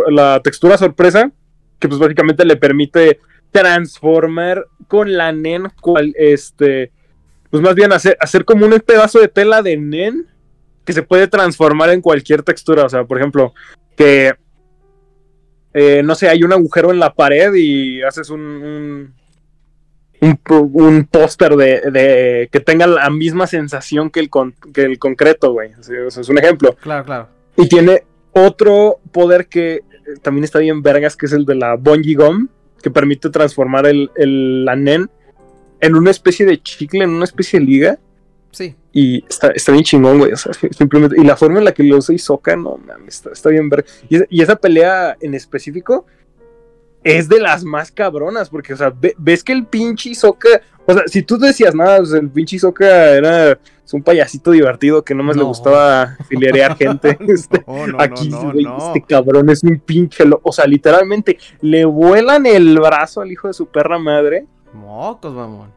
[0.09, 1.31] la textura sorpresa,
[1.77, 3.19] que pues básicamente le permite
[3.51, 6.91] transformar con la Nen, cual, este,
[7.51, 10.25] pues más bien hacer, hacer como un pedazo de tela de Nen
[10.85, 12.85] que se puede transformar en cualquier textura.
[12.85, 13.53] O sea, por ejemplo,
[13.97, 14.33] que
[15.73, 19.13] eh, no sé, hay un agujero en la pared y haces un, un,
[20.21, 24.83] un po- un póster de, de que tenga la misma sensación que el, con- que
[24.83, 25.73] el concreto, güey.
[25.79, 26.75] O sea, eso es un ejemplo.
[26.81, 27.27] Claro, claro.
[27.57, 29.83] Y tiene otro poder que eh,
[30.21, 32.47] también está bien vergas, que es el de la Bungee Gum,
[32.81, 35.09] que permite transformar el, el la nen
[35.79, 37.99] en una especie de chicle, en una especie de liga.
[38.51, 38.75] Sí.
[38.91, 40.31] Y está, está bien chingón, güey.
[40.33, 41.19] O sea, simplemente.
[41.19, 43.85] Y la forma en la que lo usa Hisoka, no mames, está, está bien ver.
[44.09, 46.05] Y, esa- y esa pelea en específico
[47.03, 50.49] es de las más cabronas, porque, o sea, ve- ves que el pinche Hisoka.
[50.85, 53.51] O sea, si tú decías nada, sea, el pinche Hisoka era
[53.85, 55.47] Es un payasito divertido que nomás le No.
[55.49, 57.17] gustaba filerear gente.
[57.27, 58.29] Este, No, no, Aquí,
[58.87, 63.53] este cabrón es un pinche O sea, literalmente le vuelan el brazo al hijo de
[63.53, 64.45] su perra madre.
[64.73, 65.76] Mocos, mamón.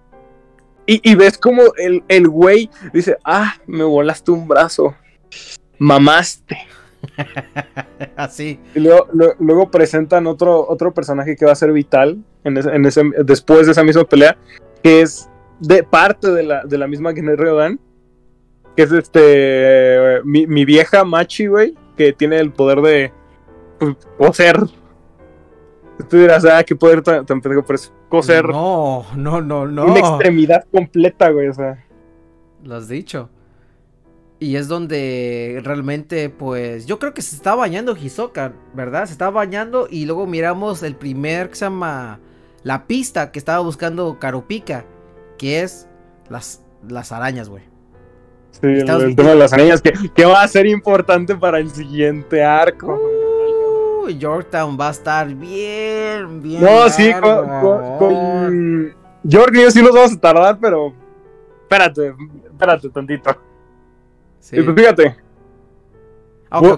[0.91, 4.97] Y, y ves como el, el güey dice, ah, me volaste un brazo.
[5.79, 6.59] Mamaste.
[8.17, 8.59] Así.
[8.75, 12.71] Y luego, lo- luego presentan otro, otro personaje que va a ser vital en ese,
[12.71, 14.37] en ese- después de esa misma pelea,
[14.83, 15.29] que es
[15.61, 17.79] de parte de la, de la misma Guerrero Dan,
[18.77, 23.13] que es este mi, mi vieja Machi, güey, que tiene el poder de
[23.79, 24.57] pues, coser.
[26.09, 29.87] Tú dirás, ah, qué poder tan, tan pendejo, pero es coser No, no, no, no.
[29.87, 31.85] una extremidad completa, güey, o sea.
[32.65, 33.31] Lo has dicho.
[34.39, 39.05] Y es donde realmente, pues, yo creo que se está bañando Hisoka, ¿verdad?
[39.07, 42.21] Se está bañando y luego miramos el primer que se llama
[42.63, 44.87] la pista que estaba buscando Karupika,
[45.37, 45.89] que es
[46.31, 47.65] las, las arañas, güey.
[48.53, 52.43] Sí, el, tema de las arañas, que, que va a ser importante para el siguiente
[52.43, 52.99] arco.
[54.03, 56.63] Uy, Yorktown va a estar bien, bien.
[56.63, 60.93] No, sí, con, con, con York y yo sí nos vamos a tardar, pero
[61.63, 63.37] espérate, espérate tantito.
[64.39, 64.59] Sí.
[64.59, 65.17] Y pues fíjate,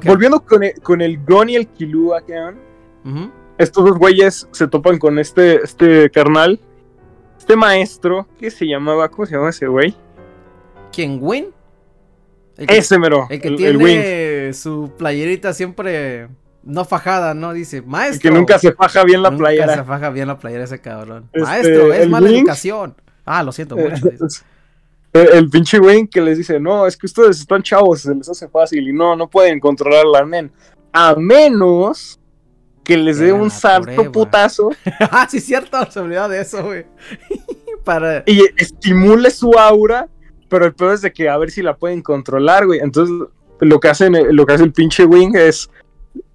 [0.04, 2.58] volviendo con el, con el Gon y el Killua, cabrón,
[3.04, 3.30] Ujú.
[3.58, 6.58] estos dos güeyes se topan con este, este carnal,
[7.38, 9.94] este maestro, que se llamaba, ¿cómo se llama ese güey?
[10.92, 11.46] ¿Quién, Win?
[12.56, 16.28] El que, Ese mero, el que el, tiene el su playerita siempre
[16.64, 17.52] no fajada, ¿no?
[17.52, 18.30] Dice, maestro.
[18.30, 19.74] que nunca se faja bien la Nunca playera.
[19.74, 21.28] se faja bien la playera ese cabrón.
[21.32, 22.94] Este, Maestro, es mala educación.
[23.24, 24.08] Ah, lo siento mucho.
[24.08, 24.44] dice.
[25.12, 28.26] El, el pinche Wayne que les dice, no, es que ustedes están chavos, se les
[28.30, 30.50] hace fácil y no, no pueden controlar la nen.
[30.90, 32.18] A menos
[32.82, 34.10] que les dé un salto prueba.
[34.12, 34.70] putazo
[35.00, 36.86] ah, sí, cierto, se olvidó de eso, güey.
[37.84, 38.22] Para.
[38.26, 40.08] y estimule su aura,
[40.48, 42.80] pero el peor es de que a ver si la pueden controlar, güey.
[42.80, 43.14] Entonces,
[43.60, 45.68] lo que hacen, lo que hace el pinche Wing es,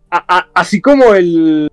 [0.09, 1.71] a- a- así como el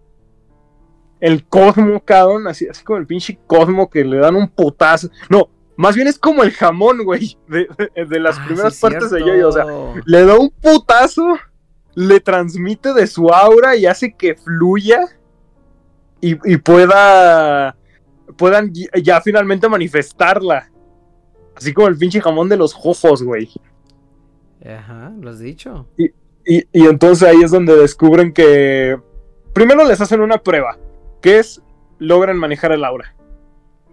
[1.21, 5.09] el Cosmo, cabrón, así, así como el pinche Cosmo que le dan un putazo.
[5.31, 8.81] No, más bien es como el jamón, güey, de, de- de las Ah, primeras sí,
[8.83, 9.21] partes de.
[9.21, 9.65] Yoyo, o sea,
[10.05, 11.37] le da un putazo,
[11.95, 15.01] le transmite de su aura y hace que fluya
[16.21, 17.77] y, y pueda
[18.37, 20.71] puedan ya finalmente manifestarla.
[21.57, 23.49] Así como el pinche jamón de los jojos, güey.
[24.67, 25.87] Ajá, lo has dicho.
[25.97, 26.11] Y,
[26.47, 28.99] y entonces ahí es donde descubren que
[29.53, 30.79] primero les hacen una prueba,
[31.23, 31.63] que es
[31.99, 33.15] logran manejar el aura.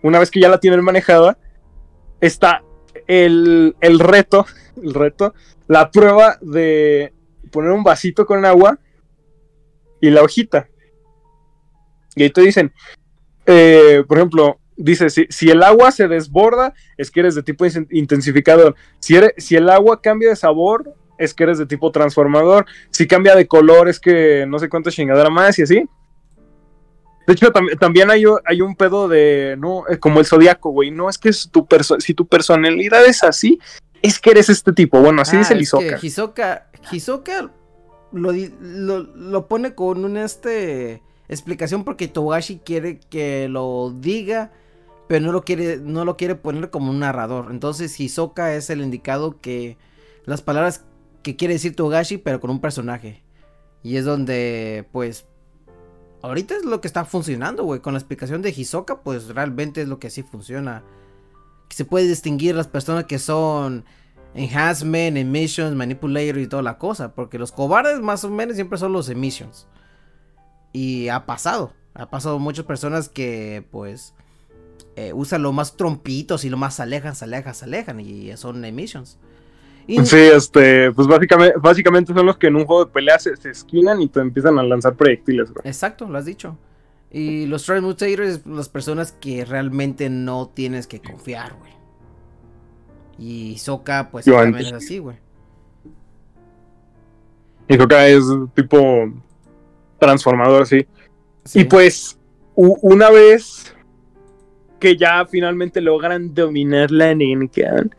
[0.04, 1.38] Una vez que ya la tienen manejada,
[2.20, 2.64] está
[3.08, 4.46] el, el reto,
[4.84, 5.34] el reto,
[5.68, 7.14] la prueba de
[7.52, 8.80] poner un vasito con agua
[10.02, 10.68] y la hojita.
[12.16, 12.74] Y ahí te dicen,
[13.46, 17.66] eh, por ejemplo, dice, si, si el agua se desborda, es que eres de tipo
[17.66, 18.76] in- intensificador.
[19.00, 22.66] Si, eres- si el agua cambia de sabor, es que eres de tipo transformador.
[22.90, 25.84] Si cambia de color, es que no sé cuánta chingadera más y así.
[27.28, 30.92] De hecho, tam- también hay, hay un pedo de, no, eh, como el zodiaco, güey.
[30.92, 31.68] No es que es tu
[32.00, 33.60] si tu personalidad es así,
[34.02, 35.00] es que eres este tipo.
[35.00, 35.98] Bueno, así Ah, dice el Hisoka.
[36.02, 37.52] Hisoka, Hisoka
[38.12, 44.52] lo, lo, lo pone con una este, explicación porque Togashi quiere que lo diga,
[45.08, 47.50] pero no lo quiere, no lo quiere poner como un narrador.
[47.52, 49.78] Entonces Hisoka es el indicado que
[50.26, 50.86] las palabras
[51.22, 53.24] que quiere decir Togashi, pero con un personaje.
[53.84, 55.26] Y es donde, pues,
[56.22, 57.82] ahorita es lo que está funcionando, güey.
[57.82, 60.84] Con la explicación de Hisoka, pues realmente es lo que sí funciona.
[61.70, 63.86] Se puede distinguir las personas que son
[64.34, 67.14] enhancement, emissions, manipulator y toda la cosa.
[67.14, 69.68] Porque los cobardes más o menos siempre son los emissions.
[70.74, 71.74] Y ha pasado.
[71.94, 74.14] Ha pasado muchas personas que pues
[74.96, 78.00] eh, usan lo más trompitos y lo más se alejan, se alejan, se alejan.
[78.00, 79.18] Y son emissions.
[79.88, 83.36] Y- Sí, este, pues básicamente, básicamente son los que en un juego de pelea se,
[83.38, 85.62] se esquinan y te empiezan a lanzar proyectiles, güey.
[85.68, 86.58] Exacto, lo has dicho.
[87.12, 91.72] Y los transmutators, las personas que realmente no tienes que confiar, güey.
[93.18, 94.68] Y Soka, pues Yo también antes.
[94.68, 95.18] es así, güey.
[97.68, 98.24] Y Hisoka es
[98.56, 99.12] tipo
[100.00, 100.86] transformador, sí.
[101.46, 101.62] Sí.
[101.62, 102.18] Y pues,
[102.56, 103.76] una vez
[104.80, 107.94] que ya finalmente logran dominar la Nenkan,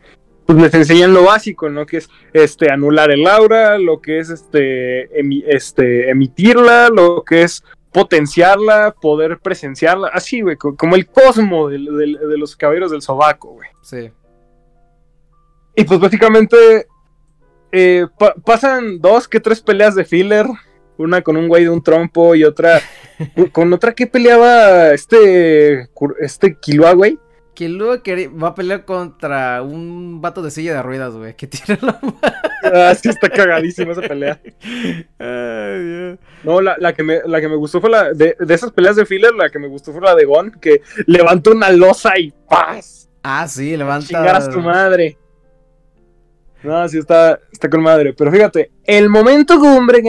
[0.53, 1.85] pues les enseñan lo básico, ¿no?
[1.85, 7.43] Que es este anular el aura, lo que es este, emi- este emitirla, lo que
[7.43, 13.01] es potenciarla, poder presenciarla, así, güey, co- como el cosmo del- de, los caballeros del
[13.01, 13.69] sobaco, güey.
[13.83, 14.11] Sí.
[15.75, 16.87] Y pues básicamente
[17.71, 20.45] eh, pa- pasan dos que tres peleas de filler.
[20.95, 22.79] Una con un güey de un trompo y otra
[23.51, 25.89] con otra que peleaba este,
[26.19, 27.17] este Killua, güey.
[27.53, 31.35] Kilua queri- va a pelear contra un vato de silla de ruedas, güey.
[31.35, 31.99] Que tiene la
[32.63, 34.39] Ah, sí, está cagadísima esa pelea.
[35.19, 36.19] Ay, Dios.
[36.43, 38.95] No, la, la que me, la que me gustó fue la de, de esas peleas
[38.95, 42.31] de filler, la que me gustó fue la de Gon, que levantó una losa y
[42.49, 43.09] ¡paz!
[43.21, 44.07] Ah, sí, levanta.
[44.07, 45.17] Chingar a tu madre.
[46.63, 48.13] No, sí está, está con madre.
[48.13, 50.01] Pero fíjate, el momento cumbre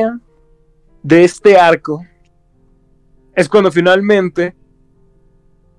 [1.02, 2.04] de este arco
[3.34, 4.54] es cuando finalmente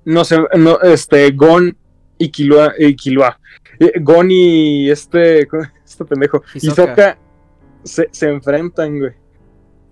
[0.06, 1.76] no sé, no, este, Gon
[2.18, 3.39] y Killua, y Killua,
[3.80, 7.18] eh, Gon y este, ¿cómo- este pendejo, Hisoka.
[7.84, 9.12] Se, se enfrentan, güey.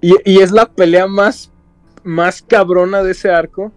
[0.01, 1.51] Y, y es la pelea más,
[2.03, 3.71] más cabrona de ese arco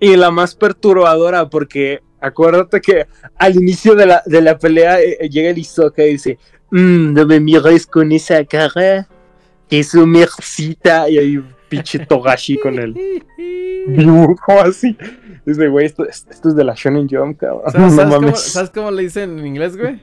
[0.00, 3.06] y la más perturbadora porque acuérdate que
[3.36, 6.38] al inicio de la, de la pelea eh, eh, llega el Hisoka y dice,
[6.70, 9.08] "Mm, no me mires con esa cara,
[9.68, 12.94] que es un mercita y un pinche Togashi con el
[13.88, 14.96] dibujo así.
[15.44, 17.62] Dice, güey, esto, esto es de la Shonen Jump, cabrón.
[17.70, 20.00] ¿Sabes, no sabes cómo, sabes cómo le dicen en inglés, güey?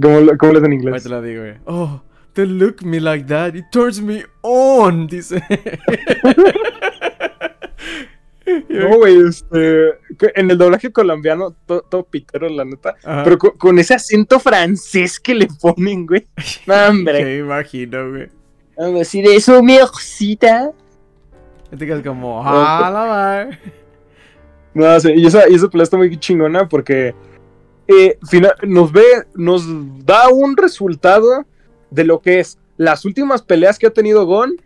[0.00, 1.02] ¿Cómo, lo- cómo lo es en Ahí inglés?
[1.02, 1.54] te lo digo, güey.
[1.66, 2.02] Oh,
[2.34, 3.54] they look me like that.
[3.54, 5.42] It turns me on, dice.
[8.68, 9.90] No, güey, este,
[10.34, 12.96] en el doblaje colombiano, to- todo, pitero, la neta.
[13.04, 13.22] Ajá.
[13.22, 16.26] Pero con, con ese acento francés que le ponen, güey.
[16.66, 17.24] No, hombre.
[17.24, 18.28] Me imagino, güey.
[18.76, 20.72] Vamos a decir eso, mercita.
[21.72, 23.58] Y te quedas como, ah, la madre.
[24.74, 27.14] No, sí, y esa, y esa pelea está muy chingona porque
[27.88, 29.04] eh, fina- nos ve,
[29.34, 29.66] nos
[30.06, 31.44] da un resultado
[31.90, 34.56] de lo que es las últimas peleas que ha tenido Gon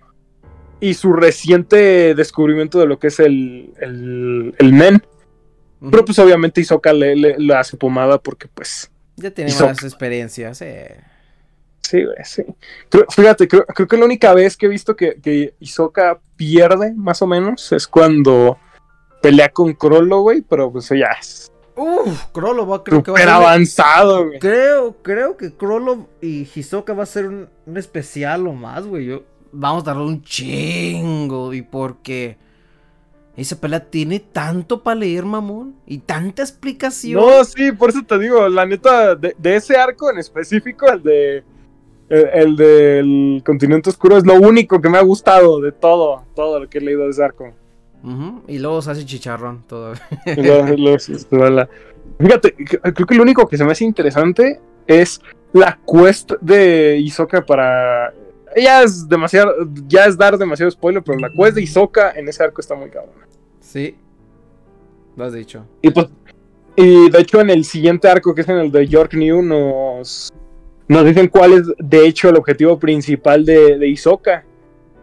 [0.78, 5.02] y su reciente descubrimiento de lo que es el, el, el men.
[5.90, 8.88] Pero pues obviamente Hisoka le, le, le hace pomada porque pues...
[9.16, 9.70] Ya tiene Hisoka.
[9.72, 11.00] más experiencias, eh.
[11.89, 12.43] Sí, güey, sí.
[12.89, 16.93] Creo- fíjate, creo, creo que la única vez que he visto que, que Hisoka pierde,
[16.95, 18.59] más o menos, es cuando
[19.22, 23.20] pelea con Crollo, güey, pero pues ya es Uf, Krollo va, creo que va a
[23.20, 23.28] ser.
[23.28, 24.39] avanzado, güey.
[24.39, 29.05] Creo, creo que Krollo y Hisoka va a ser un, un especial o más, güey.
[29.07, 29.22] Yo,
[29.53, 31.53] vamos a tardar un chingo.
[31.53, 32.39] Y porque
[33.37, 35.76] esa pelea tiene tanto para leer, mamón.
[35.87, 37.20] Y tanta explicación.
[37.20, 41.03] No, sí, por eso te digo, la neta, de, de ese arco en específico, el
[41.03, 41.45] de.
[42.09, 46.61] El, el del continente oscuro es lo único que me ha gustado de todo, todo
[46.61, 47.52] lo que he leído de ese arco.
[48.04, 49.94] Ujú, Y luego se hace chicharrón todo.
[50.36, 50.66] Luego-
[51.50, 51.68] la-
[52.18, 52.54] Fíjate,
[52.94, 55.20] creo que lo único que se me hace interesante es
[55.52, 58.14] la quest de Hisoka para.
[58.57, 59.52] Ya es demasiado,
[59.86, 62.88] ya es dar demasiado spoiler, pero la quest de Hisoka en ese arco está muy
[62.90, 63.26] cabrona.
[63.61, 63.96] sí.
[65.16, 65.64] Lo has dicho.
[65.82, 66.09] Y pues,
[66.76, 70.30] y de hecho en el siguiente arco, que es en el de York New, nos,
[70.89, 73.89] nos dicen cuál es de hecho el objetivo principal de, de.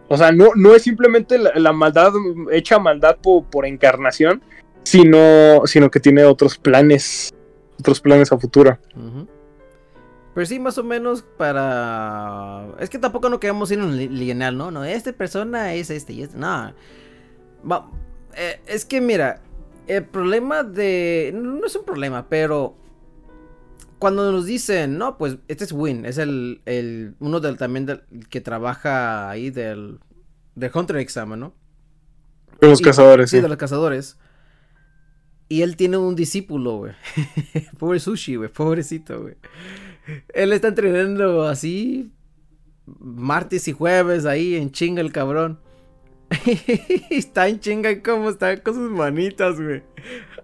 [0.08, 2.12] O sea, no, no es simplemente la, maldad,
[2.52, 4.42] hecha maldad por, encarnación,
[4.82, 7.32] sino, sino que tiene otros planes,
[7.78, 8.78] otros planes a futuro.
[10.34, 12.66] Pero sí, más o menos para...
[12.80, 14.70] Es que tampoco no queremos ir un li- lineal, ¿no?
[14.72, 16.36] No, esta persona es este y este.
[16.36, 16.72] No.
[17.70, 17.88] Va-
[18.36, 19.40] eh, es que mira,
[19.86, 21.32] el problema de...
[21.34, 22.74] No es un problema, pero...
[24.04, 28.02] Cuando nos dicen, no, pues este es Win, es el, el uno del también del,
[28.28, 29.98] que trabaja ahí del,
[30.54, 31.54] del Hunter Examen, ¿no?
[32.60, 33.42] De los Y- cazadores, Sí, sí.
[33.42, 34.18] de los cazadores.
[35.48, 36.92] Y él tiene un discípulo, güey.
[37.78, 38.50] Pobre Sushi, güey.
[38.50, 39.36] Pobrecito, güey.
[40.34, 42.12] Él está entrenando así.
[42.86, 45.60] Martes y jueves ahí en chinga el cabrón.
[47.08, 49.82] está en chinga como está con sus manitas, güey.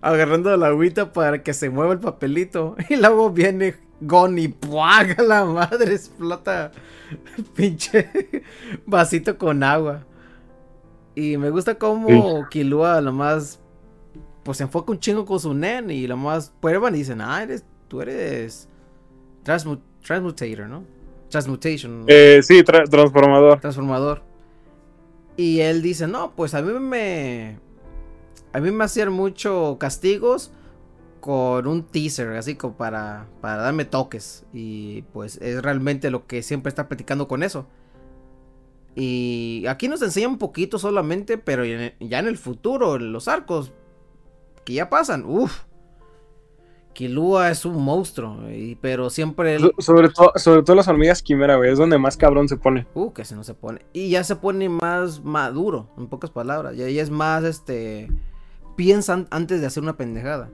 [0.03, 2.77] Agarrando la agüita para que se mueva el papelito.
[2.89, 5.95] Y luego viene Gon y ¡puaga la madre!
[5.95, 6.73] Explota.
[7.55, 8.09] Pinche
[8.87, 10.05] vasito con agua.
[11.15, 13.59] Y me gusta cómo Kilua lo más
[14.43, 17.43] pues se enfoca un chingo con su nen y lo más prueban y dicen, ah,
[17.43, 18.69] eres, tú eres
[19.45, 20.83] transmu- transmutator, ¿no?
[21.29, 23.61] Transmutation, Eh, sí, tra- transformador.
[23.61, 24.23] transformador.
[25.37, 27.59] Y él dice, no, pues a mí me...
[28.53, 30.53] A mí me hacían mucho castigos
[31.21, 34.45] con un teaser, así como para, para darme toques.
[34.53, 37.67] Y pues es realmente lo que siempre está practicando con eso.
[38.97, 43.73] Y aquí nos enseña un poquito solamente, pero ya en el futuro, los arcos
[44.65, 45.65] que ya pasan, uff.
[46.93, 51.71] Kilua es un monstruo, y- pero siempre Sobre, todo sobre todo las hormigas quimera, güey,
[51.71, 52.85] es donde más cabrón se pone.
[52.95, 53.83] uh, que se no se pone.
[53.93, 56.77] Y ya se pone más maduro, en pocas palabras.
[56.77, 58.11] Ya, ya es más, este,
[58.81, 60.49] piensa an- antes de hacer una pendejada.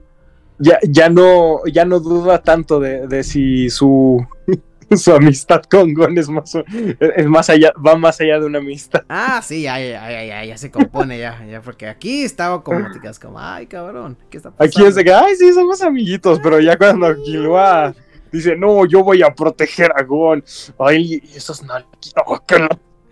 [0.59, 4.27] Ya, ya no, ya no duda tanto de, de si su
[4.97, 6.53] su amistad con Gon es más,
[6.99, 9.03] es más allá, va más allá de una amistad.
[9.09, 12.91] Ah, sí, ya, ya, ya, ya, ya se compone ya, ya, porque aquí estaba como,
[12.91, 14.77] te quedas como, ay, cabrón, ¿qué está pasando?
[14.79, 17.95] Aquí es de que, ay, sí, somos amiguitos, pero ya cuando Killua
[18.33, 20.43] dice, no, yo voy a proteger a Gon,
[20.81, 22.68] ay, esos nalguitos, que no-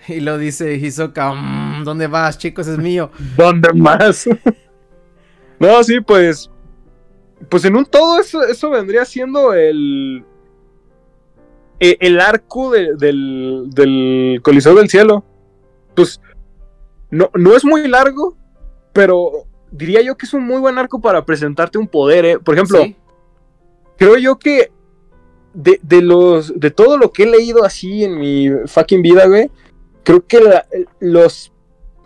[0.09, 2.67] Y lo dice Hisoka, "Mm, ¿dónde vas, chicos?
[2.69, 3.11] Es mío.
[3.39, 4.29] ¿dónde más?
[5.59, 6.51] No, sí, pues,
[7.49, 10.25] pues en un todo eso, eso vendría siendo el,
[11.81, 15.25] e- el arco de- del, del Coliseo del Cielo.
[15.95, 16.21] Pues,
[17.11, 18.37] no, no es muy largo,
[18.93, 22.39] pero diría yo que es un muy buen arco para presentarte un poder, ¿eh?
[22.39, 22.97] Por ejemplo, Sí,
[23.97, 24.71] creo yo que
[25.53, 29.51] de, de los de todo lo que he leído así en mi fucking vida, güey,
[30.03, 30.67] creo que la-
[30.99, 31.53] los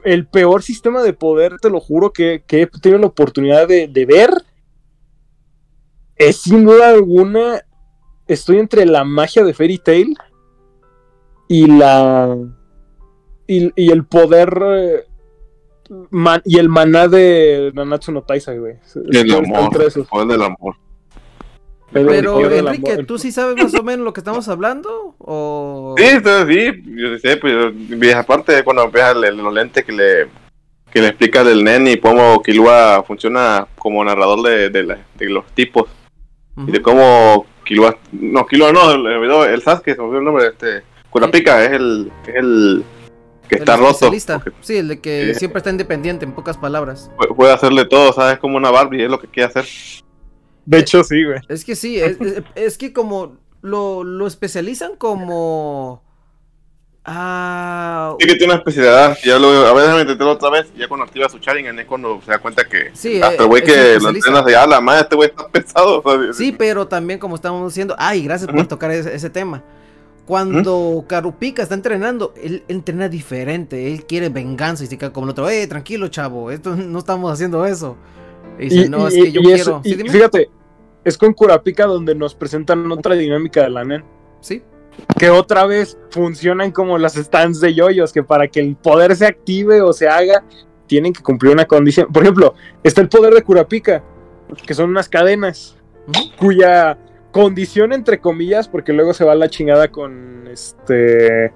[0.05, 3.89] el peor sistema de poder, te lo juro, que, que he tenido la oportunidad de,
[3.89, 4.31] de ver
[6.17, 7.61] es sin duda alguna
[8.27, 10.17] estoy entre la magia de Fairy Tail
[11.49, 12.37] y la
[13.47, 15.05] y, y el poder eh,
[16.11, 18.75] man- y el maná de Nanatsu no Taizai, güey.
[19.11, 19.83] El amor.
[19.83, 20.07] esos.
[20.09, 20.77] Poder del amor.
[21.93, 25.14] Pero, Enrique, ¿tú sí sabes más o menos lo que estamos hablando?
[25.18, 25.95] ¿O...?
[25.97, 29.93] Sí, entonces sí, yo sí sé, pues y aparte cuando veas el- los lentes que
[29.93, 30.26] le
[30.93, 35.28] que le explica del nen y cómo Killua funciona como narrador de, de, la- de
[35.28, 35.89] los tipos
[36.66, 40.24] y de cómo Killua, no, Killua no, el, el, el Sasuke, se me olvidó el
[40.24, 42.84] nombre, este, Kurapika es el, es el
[43.49, 47.11] que El está roto, porque Sí, el de que siempre está independiente, en pocas palabras.
[47.18, 49.66] pu- puede hacerle todo, sabes, como una Barbie, es lo que quiere hacer.
[50.71, 51.39] De hecho, sí, güey.
[51.49, 56.03] Es que sí, es, es- es que como lo, lo especializan como...
[57.05, 58.14] Ah...
[58.21, 61.05] Sí que tiene una especialidad, ya lo, a veces me intenté otra vez, ya cuando
[61.07, 63.73] activa su Sharingan es cuando se da cuenta que Sí, hasta eh, el güey es
[63.73, 66.03] que lo entrenas de ala, madre, este güey está pesado.
[66.35, 69.64] Sí, pero también como estamos diciendo, ay, gracias por tocar ese, ese tema.
[70.27, 75.31] Cuando Karupika está entrenando, él entrena diferente, él quiere venganza y se queda como el
[75.31, 77.97] otro, eh, tranquilo, chavo, esto no estamos haciendo eso.
[78.59, 79.61] Y dice, no, es que yo y quiero.
[79.62, 80.11] eso- Sí, y dime.
[80.11, 80.51] fíjate,
[81.09, 84.05] es con Kurapika donde nos presentan otra dinámica de la NEN.
[84.41, 84.63] Sí,
[85.19, 89.27] Que otra vez funcionan como las stands de yoyos, que para que el poder se
[89.27, 90.45] active o se haga,
[90.87, 92.09] tienen que cumplir una condición.
[92.13, 94.03] Por ejemplo, está el poder de Kurapika,
[94.67, 95.77] que son unas cadenas,
[96.39, 96.99] cuya
[97.31, 101.53] condición, entre comillas, porque luego se va a la chingada con este.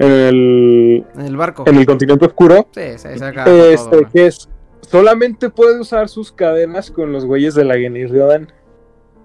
[0.00, 1.64] En el, en el barco.
[1.66, 2.68] en el continente oscuro.
[2.72, 4.10] Sí, se saca todo, Este, ¿no?
[4.10, 4.48] que es.
[4.82, 8.52] Solamente puede usar sus cadenas con los güeyes de la Geniriodan.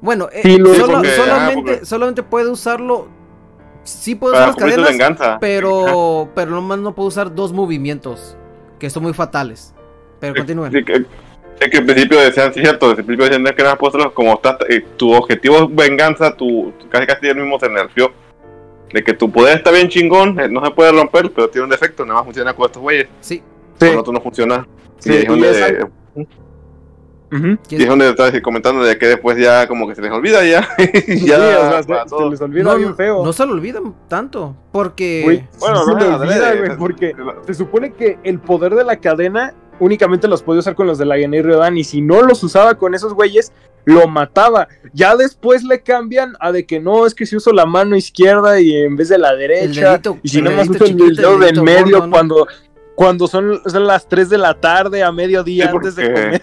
[0.04, 3.08] Bueno, eh, Sí, lo- solo- porque- ah, solamente, porque- solamente puede usarlo.
[3.84, 5.38] Sí puede para usar las cadenas, venganza.
[5.40, 8.38] pero, pero nomás no puede usar dos movimientos,
[8.80, 9.74] que son muy fatales.
[10.20, 10.72] Pero continúen.
[10.74, 10.98] Sí, que,
[11.60, 14.12] sí, que al principio decían, sí, cierto, al principio decían "No, es que puesto los-
[14.12, 18.12] como estás, eh, tu objetivo es venganza, tu, casi casi el mismo se nerfeó.
[18.94, 21.72] De que tu poder está bien chingón, eh, no se puede romper, pero tiene un
[21.72, 23.42] defecto, nada más funciona con estos güeyes, Sí,
[23.80, 23.88] Sí.
[23.88, 24.68] con otros no funciona.
[25.00, 25.88] Sí, y es y donde,
[27.36, 27.58] Ujú.
[27.68, 30.44] que y es donde estaba comentando de que después ya como que se les olvida
[30.46, 30.68] ya.
[30.78, 33.26] y Sí, ya o sea, para se, les olvida no, bien feo.
[33.26, 35.22] no se lo olvidan tanto, porque...
[35.60, 37.16] Bueno, se no, olvida, güey, porque
[37.46, 41.06] se supone que el poder de la cadena únicamente los podía usar con los de
[41.06, 43.52] la Geniriodan y si no los usaba con esos güeyes,
[43.86, 44.68] lo mataba.
[44.94, 48.62] Ya después le cambian a de que no, es que si uso la mano izquierda
[48.62, 51.40] y en vez de la derecha, dedito- y si no más uso el dedo el
[51.40, 52.48] de dedito en medio cuando,
[52.96, 56.42] cuando son, son las 3 de la tarde a mediodía Sí, antes de comer.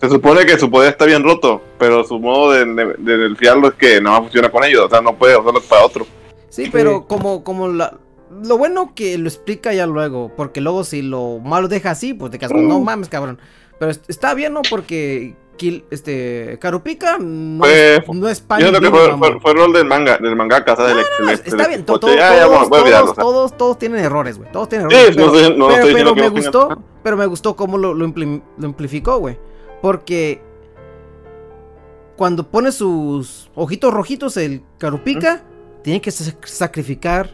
[0.00, 3.68] Se supone que su poder está bien roto, pero su modo de, de, de nerfearlo
[3.68, 6.06] es que nada más funciona con ellos, o sea, no puede usarlo para otro.
[6.50, 7.94] Sí, pero como, como la...
[8.44, 12.30] Lo bueno que lo explica ya luego, porque luego si lo malo deja así, pues
[12.30, 13.38] te quedas como, no mames, cabrón.
[13.78, 14.60] Pero es- está bien, ¿no?
[14.68, 19.32] Porque Kill- este Karupika no, es, no es pan Yo creo que fue, mamón.
[19.32, 21.80] fue, fue el rol del manga, del mangaka, o sea, del- del- Está del- bien,
[21.80, 22.00] ya, todos,
[22.68, 23.22] bueno, olvidarlo, todos, o sea.
[23.24, 24.50] todos, todos tienen errores, güey.
[24.52, 25.16] Todos tienen Sí, errores.
[25.16, 27.78] no pero, estoy- no pero- estoy pero que me no gustó, pero me gustó cómo
[27.78, 29.38] lo, lo, implim- lo amplificó, güey.
[29.82, 30.40] Porque
[32.16, 35.42] cuando pone sus ojitos rojitos el Karupika,
[35.82, 37.30] tiene que sa- sacrificar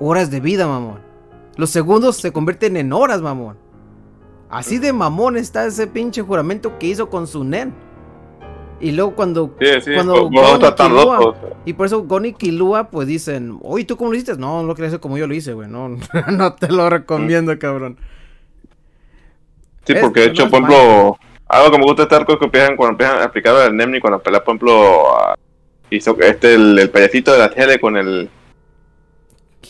[0.00, 1.00] horas de vida, mamón.
[1.56, 3.56] Los segundos se convierten en horas, mamón.
[4.50, 7.72] Así de mamón está ese pinche juramento que hizo con su nen.
[8.80, 11.18] Y luego cuando Sí, sí, Gon tan sea.
[11.64, 14.36] y por eso Gon y Killua pues dicen, oye, ¿tú cómo lo hiciste?
[14.36, 15.68] No, no lo quería hacer como yo lo hice, güey.
[15.68, 15.88] No,
[16.32, 17.96] no te lo recomiendo, cabrón.
[19.86, 21.18] Sí, Es- porque de hecho, no por ejemplo,
[21.48, 23.76] algo que me gusta de este arco es que empiezan, cuando empiezan a aplicar el
[23.76, 25.34] Nemni, cuando pelea, por ejemplo, a-
[25.90, 28.28] hizo este, el, el payasito de la tele con el,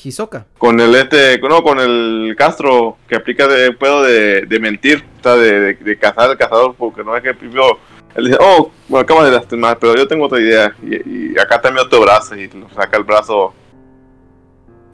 [0.03, 0.47] Hisoka.
[0.59, 5.23] con el este, no, con el Castro, que aplica de pedo de, de mentir, o
[5.23, 7.79] sea, de, de, de cazar al cazador, porque no es que primero
[8.15, 10.75] Él dice, oh, me acabas de lastimar, pero yo tengo otra idea.
[10.83, 12.37] Y, y acá mi otro brazo.
[12.37, 13.55] Y saca el brazo.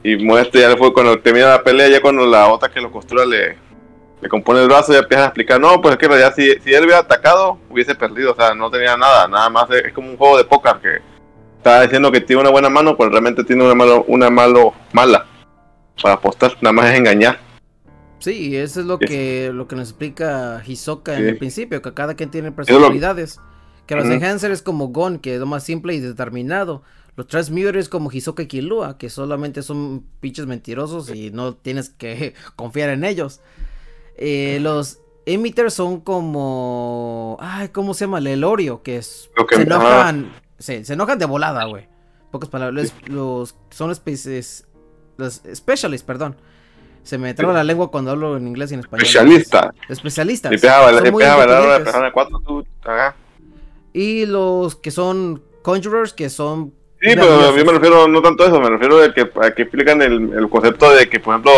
[0.03, 3.25] Y muestra, ya fue cuando termina la pelea, ya cuando la otra que lo costura
[3.25, 3.57] le,
[4.21, 6.53] le compone el brazo y empieza a explicar, no, pues es que en realidad si,
[6.61, 9.93] si él hubiera atacado, hubiese perdido, o sea, no tenía nada, nada más es, es
[9.93, 10.99] como un juego de póker que
[11.57, 15.25] está diciendo que tiene una buena mano, pero realmente tiene una malo, una malo, mala
[16.01, 17.39] para apostar, nada más es engañar.
[18.19, 22.13] Sí, eso es lo que lo que nos explica Hisoka en el principio, que cada
[22.15, 23.39] quien tiene personalidades.
[23.87, 26.83] Que los enhancers es como Gon, que es lo más simple y determinado.
[27.15, 32.35] Los transmuters como Hisoka y Killua, que solamente son pinches mentirosos y no tienes que
[32.55, 33.41] confiar en ellos.
[34.23, 37.37] Eh, los emitters son como...
[37.39, 38.19] Ay, ¿cómo se llama?
[38.19, 39.31] El Elorio, que es...
[39.35, 40.31] Lo que- se enojan...
[40.59, 41.87] Se, se enojan de volada, güey.
[42.31, 42.93] Pocas palabras.
[43.07, 44.67] Los, los- son especies...
[45.17, 46.35] Los specialists, perdón.
[47.03, 49.05] Se me traba la lengua cuando hablo en inglés y en español.
[49.07, 49.73] Especialista.
[49.89, 50.51] Especialistas.
[50.51, 51.83] Y empieza a bailar, Son muy empieza a bailar una inteligentes.
[51.91, 53.15] persona de cuatro, tú, ajá.
[53.93, 56.73] Y los que son conjurers, que son...
[57.01, 57.55] Sí, pero nerviosos.
[57.57, 60.33] yo me refiero no tanto a eso, me refiero a que, a que explican el,
[60.33, 61.51] el concepto de que, por ejemplo,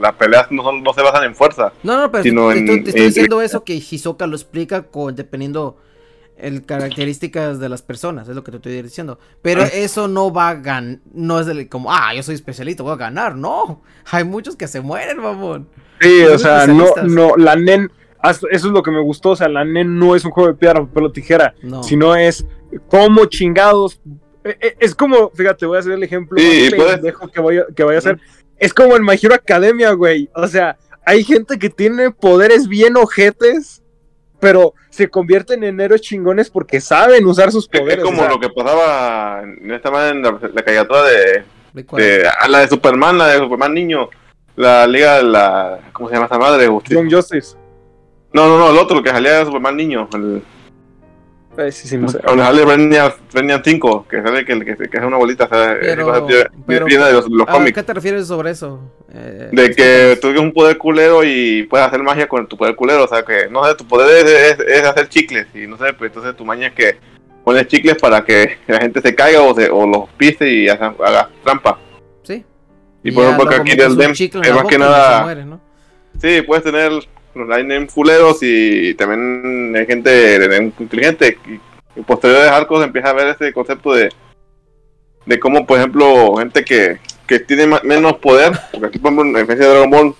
[0.00, 1.72] las peleas no, son, no se basan en fuerza.
[1.82, 4.82] No, no, pero sino te, en- te- estoy en- diciendo eso que Hisoka lo explica
[4.82, 5.78] con dependiendo
[6.36, 9.18] el características de las personas, es lo que te estoy diciendo.
[9.42, 9.68] Pero Ah.
[9.72, 12.96] eso no va a ganar, no es del- como, ah, yo soy especialista, voy a
[12.96, 13.82] ganar, no.
[14.10, 15.68] Hay muchos que se mueren, mamón.
[16.00, 17.90] Sí, o sea, no, no, la NEN,
[18.22, 20.54] eso es lo que me gustó, o sea, la NEN no es un juego de
[20.56, 21.82] piedra, papel o tijera, No.
[21.82, 22.44] sino es
[22.88, 24.00] como chingados.
[24.44, 27.28] Eh, eh, Es como, fíjate, voy a hacer el ejemplo Sí, más y puedes- pendejo
[27.28, 28.18] que voy, a, que voy a hacer.
[28.58, 30.28] Es como en My Hero Academia, güey.
[30.34, 30.76] O sea,
[31.06, 33.82] hay gente que tiene poderes bien ojetes,
[34.38, 37.98] pero se convierten en héroes chingones porque saben usar sus Es- poderes.
[37.98, 41.44] es como o sea, lo que pasaba en esta manera en la, la caricatura de,
[41.72, 42.02] ¿De cuál?
[42.02, 44.08] de a la de Superman, la de Superman niño,
[44.56, 46.66] la liga de la ¿cómo se llama esa madre?
[46.66, 47.00] Justicia.
[47.00, 47.56] Young Justice.
[48.32, 50.42] No, no, no, el otro que salía de Superman niño, el
[51.72, 52.18] sí, sí, no sé.
[52.24, 55.80] donde sale Brennian 5, que sale que, que, que es una bolita, o sea, esa
[55.80, 56.20] Pero- cosa
[57.06, 57.74] de los, los Ah, ¿A cómics.
[57.76, 58.80] qué te refieres sobre eso?
[59.12, 62.74] Eh, De que tú tienes un poder culero y puedes hacer magia con tu poder
[62.76, 63.04] culero.
[63.04, 65.46] O sea, que no sé, tu poder es, es- es hacer chicles.
[65.54, 66.96] Y no sé, pues entonces tu maña es que
[67.44, 70.94] pones chicles para que la gente se caiga o, se, o los pise y haga,
[71.04, 71.78] haga trampa.
[72.22, 72.44] Sí.
[73.02, 75.44] Y por ya ejemplo, que aquí del DEM es más que boca y nada- muere,
[75.44, 75.60] ¿no?
[76.20, 76.92] Sí, puedes tener
[77.34, 81.38] los line culeros y también hay gente inteligente.
[81.48, 84.10] Y, y posteriores arcos empieza a ver este concepto de,
[85.26, 89.46] de cómo, por ejemplo, gente que, que tiene menos poder, porque aquí, por ejemplo, en
[89.46, 90.14] defensa de Dragon Ball,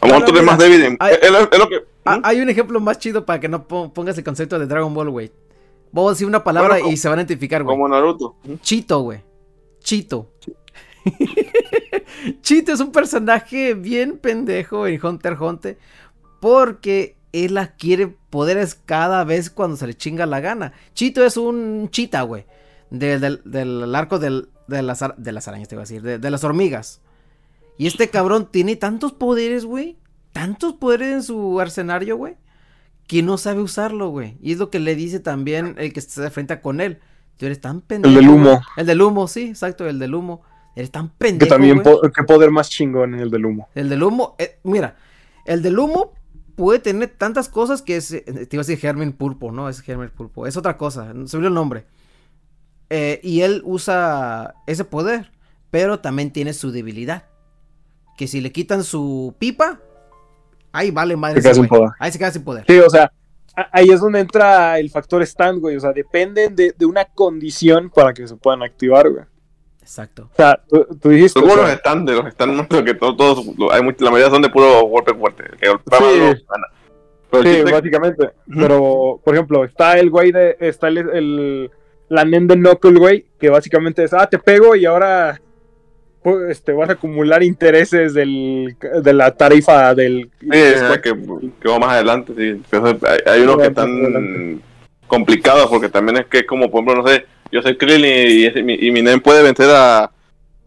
[0.00, 0.82] a lo mejor tú eres más débil.
[0.84, 1.78] en- hay- es, lo- es lo que.
[2.06, 2.20] ¿Mm?
[2.22, 5.08] hay un ejemplo más chido para que no pon- pongas el concepto de Dragon Ball,
[5.10, 5.32] güey.
[5.92, 7.74] Voy a decir una palabra Bueno, y se van a identificar, güey.
[7.74, 8.36] Como Naruto.
[8.60, 9.20] Chito, güey.
[9.80, 10.28] Chito.
[12.42, 15.78] Chito es un personaje bien pendejo en Hunter Hunter
[16.44, 20.74] porque él adquiere poderes cada vez cuando se le chinga la gana.
[20.92, 22.44] Chito es un chita, güey.
[22.90, 26.02] de- del, del arco del- de, las, ar- de las arañas, te iba a decir.
[26.02, 27.00] De, de las hormigas.
[27.78, 29.96] Y este cabrón tiene tantos poderes, güey.
[30.32, 32.36] Tantos poderes en su arsenario, güey.
[33.06, 34.36] Que no sabe usarlo, güey.
[34.42, 37.00] Y es lo que le dice también el que se enfrenta con él.
[37.38, 38.10] Tú eres tan pendejo.
[38.10, 38.50] El del humo.
[38.50, 38.58] güey.
[38.76, 40.42] El del humo, sí, exacto, el del humo.
[40.76, 41.48] Eres tan Que pendejo.
[41.48, 41.96] también, güey.
[41.96, 43.68] po- qué poder más chingón en el del humo.
[43.74, 44.94] El del humo, eh, mira,
[45.46, 46.12] el del humo
[46.54, 49.80] puede tener tantas cosas que es, eh, te iba a decir Germen Pulpo, no es
[49.80, 51.86] Germen Pulpo, es otra cosa, se olvidó el nombre.
[52.90, 55.32] Eh, y él usa ese poder,
[55.70, 57.24] pero también tiene su debilidad.
[58.16, 59.80] Que si le quitan su pipa,
[60.72, 61.42] ahí vale madre.
[61.42, 61.90] Se sin poder.
[61.98, 62.64] Ahí se queda sin poder.
[62.68, 63.12] Sí, o sea,
[63.72, 65.76] ahí es donde entra el factor stand, güey.
[65.76, 69.24] O sea, dependen de, de una condición para que se puedan activar, güey.
[69.84, 70.28] Exacto.
[70.32, 71.38] O sea, tú, tú dijiste.
[71.40, 73.38] Como sea, los están, de los pero que todos, todos
[73.72, 75.44] hay much- la mayoría son de puro golpe fuerte.
[75.60, 76.44] Que golpea Sí.
[77.30, 78.30] Pero Sí, chiste- básicamente.
[78.54, 80.56] Pero, por ejemplo, está el güey de.
[80.60, 80.98] Está el.
[80.98, 81.70] el-
[82.08, 83.26] la nen de Knuckle, güey.
[83.38, 84.14] Que básicamente es.
[84.14, 85.40] Ah, te pego y ahora.
[86.22, 90.30] pues, este, vas a acumular intereses del, de la tarifa del.
[90.40, 91.12] Sí, es que,
[91.60, 92.62] que va más adelante, sí.
[92.72, 94.62] Hay, hay unos que están
[95.06, 98.04] complicados porque también es que como por ejemplo, no sé, yo soy Krillin
[98.68, 100.10] y, y Nen puede vencer a,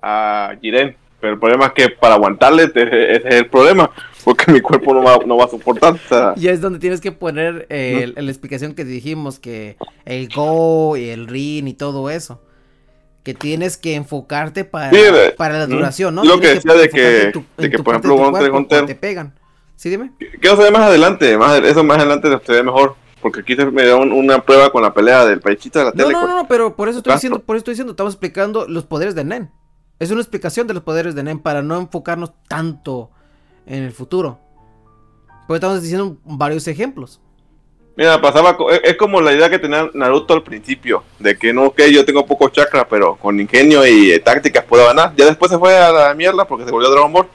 [0.02, 2.82] a Jiren, pero el problema es que para aguantarle ese,
[3.16, 3.90] ese es el problema,
[4.24, 5.94] porque mi cuerpo no va, no va a soportar.
[5.94, 9.78] o sea, Y es donde tienes que poner eh, el- la explicación que dijimos, que
[10.06, 12.42] el Go y el Rin y todo eso.
[13.24, 15.00] Que tienes que enfocarte para, Sí,
[15.36, 16.24] para la duración, ¿no?
[16.24, 19.34] Lo que decía de que- tu- de que, por ejemplo, Hunter te pegan.
[19.76, 20.12] Sí, dime.
[20.42, 21.38] ¿Qué se ve más adelante?
[21.38, 24.72] Más, eso más adelante se ve mejor, porque aquí se me da un- una prueba
[24.72, 26.14] con la pelea del paichito de la No, tele.
[26.14, 28.86] no, con- no, pero por eso estoy diciendo, por eso estoy diciendo, estamos explicando los
[28.86, 29.52] poderes de Nen.
[30.00, 33.10] Es una explicación de los poderes de Nen para no enfocarnos tanto
[33.66, 34.40] en el futuro.
[35.48, 37.20] Porque estamos diciendo varios ejemplos.
[37.96, 41.82] Mira, pasaba, es como la idea que tenía Naruto al principio, de que no, ok,
[41.92, 45.14] yo tengo poco chakra, pero con ingenio y eh, tácticas puedo ganar.
[45.16, 47.26] Ya después se fue a la mierda porque se volvió Dragon Ball.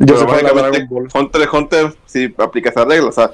[0.00, 1.08] Yo Pero que básicamente, Dragon Ball.
[1.14, 3.30] Hunter x Hunter sí aplica esa regla, o sea,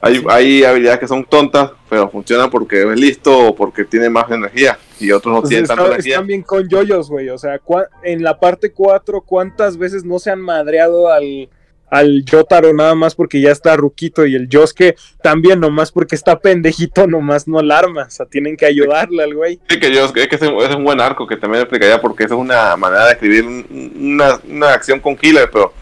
[0.00, 4.30] hay, hay habilidades que son tontas, pero funcionan porque es listo o porque tiene más
[4.30, 6.14] energía, y otros no Pues tienen está- tanta energía.
[6.14, 7.28] están bien con yoyos, güey.
[7.30, 7.60] O sea,
[8.04, 11.48] en la parte 4, ¿cuántas veces no se han madreado al,
[11.90, 14.26] al Yotaro nada más porque ya está ruquito?
[14.26, 18.04] Y el Yosuke también, nomás porque está pendejito, nomás no la arma.
[18.04, 19.58] O sea, tienen que ayudarle al güey.
[19.68, 22.34] Sí, que yo, es que ese es un buen arco que también explicaría porque eso
[22.34, 25.72] es una manera de escribir un- una, una acción con killer, pero.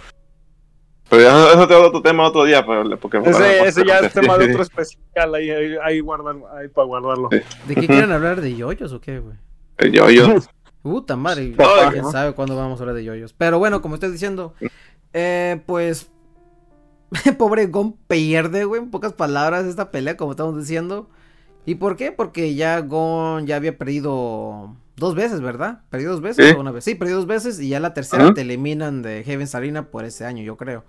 [1.08, 3.98] Pero ya eso te va a otro tema otro día, pero, porque Ese, ese ya
[4.00, 5.34] es tema de otro especial.
[5.34, 7.28] Ahí, ahí, ahí, guardan- ahí para guardarlo.
[7.30, 7.38] Sí.
[7.68, 8.40] ¿De qué quieren hablar?
[8.40, 9.36] ¿De yoyos o qué, güey?
[9.78, 10.34] Eh, Yo, yo.
[10.82, 11.54] Puta madre.
[11.56, 12.10] Papá, quién ¿no?
[12.12, 13.32] sabe cuándo vamos a hablar de yoyos.
[13.32, 14.54] Pero bueno, como estoy diciendo,
[15.12, 16.10] eh, pues.
[17.38, 21.08] Pobre Gon pierde, güey, en pocas palabras, esta pelea, como estamos diciendo.
[21.64, 22.12] ¿Y por qué?
[22.12, 25.82] Porque ya Gon ya había perdido dos veces, ¿verdad?
[25.90, 26.54] ¿Perdió dos veces Sí.
[26.56, 26.84] o una vez?
[26.84, 30.24] Sí, perdió dos veces y ya la tercera te eliminan de Heaven's Arena por ese
[30.24, 30.84] año, yo creo.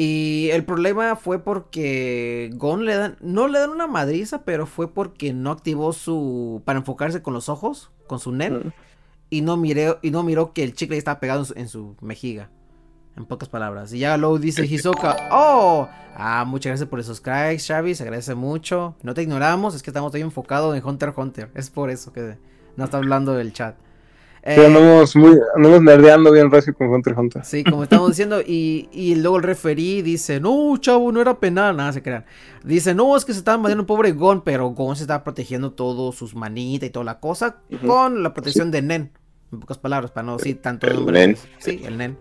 [0.00, 4.94] Y el problema fue porque Gon le dan, no le dan una madriza, pero fue
[4.94, 8.68] porque no activó su, para enfocarse con los ojos, con su net, Mm.
[9.28, 11.96] y no miré, y no miró que el chicle estaba pegado en su, en su
[12.00, 12.48] mejiga.
[13.16, 13.92] En pocas palabras.
[13.92, 18.36] Y ya luego dice Hisoka, oh, ah, muchas gracias por esos cracks, Xavi, se agradece
[18.36, 18.94] mucho.
[19.02, 21.50] No te ignoramos, es que estamos muy enfocados en Hunter x Hunter.
[21.56, 22.38] Es por eso que
[22.76, 23.74] no está hablando del chat.
[24.54, 27.44] Sí, Eh, andamos, muy, andamos nerdeando bien recio con Hunter Hunter.
[27.44, 31.76] Sí, como estamos diciendo, y, y luego el referí dice, no, chavo, no era penal,
[31.76, 32.24] nada, se crean.
[32.64, 35.72] Dice, no, es que se estaba mandando un pobre Gon, pero Gon se estaba protegiendo
[35.72, 39.12] todo, sus manitas y toda la cosa, con la protección de Nen.
[39.52, 41.26] En pocas palabras, para no decir tanto El nombre.
[41.26, 41.36] Nen.
[41.58, 42.18] Sí, el Nen.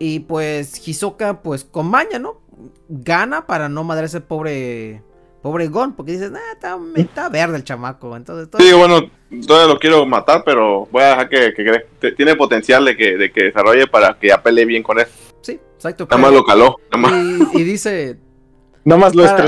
[0.00, 2.40] Y pues Hisoka, pues con maña, ¿no?
[2.88, 5.02] Gana para no madre ese pobre,
[5.42, 8.16] pobre Gon, porque dices, nah, está, está verde el chamaco.
[8.16, 9.00] Entonces, todo- Sí, bueno,
[9.46, 13.16] todavía lo quiero matar, pero voy a dejar que, que te- tiene potencial de que,
[13.16, 15.06] de que desarrolle para que ya pelee bien con él.
[15.40, 16.06] sí, exacto.
[16.10, 16.76] Nada más lo caló.
[16.92, 17.12] Nada más.
[17.54, 18.18] y, y dice,
[18.84, 19.44] Nada más lo para,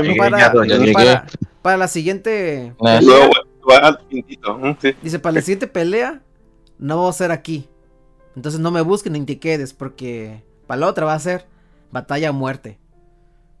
[1.77, 3.31] la siguiente pelea, Luego
[3.63, 4.55] voy a dejar pintito.
[4.55, 4.95] Ujú, sí.
[5.01, 6.21] dice para la siguiente pelea
[6.79, 7.67] no va a ser aquí
[8.35, 11.45] entonces no me busquen ni te quedes porque para la otra va a ser
[11.91, 12.79] batalla a muerte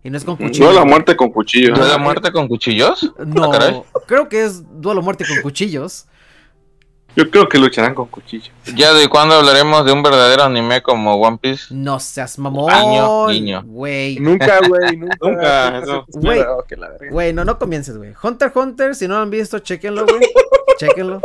[0.03, 1.73] y no es con cuchillo Duelo a muerte con cuchillo.
[1.75, 3.13] ¿Duelo a muerte con cuchillos?
[3.19, 6.05] no Ah, creo que es duelo a muerte con cuchillos
[7.15, 8.51] Yo creo que lucharán con cuchillo.
[8.75, 11.65] Ya de cuándo hablaremos de un verdadero anime como One Piece.
[11.71, 13.63] no seas mamón Niño, niño.
[13.65, 15.81] güey Nunca, güey, nunca.
[15.81, 16.47] Nunca.
[17.11, 17.33] Güey.
[17.33, 20.21] No no comiences güey Hunter x Hunter si no lo han visto chequenlo güey
[20.79, 21.21] chequenlo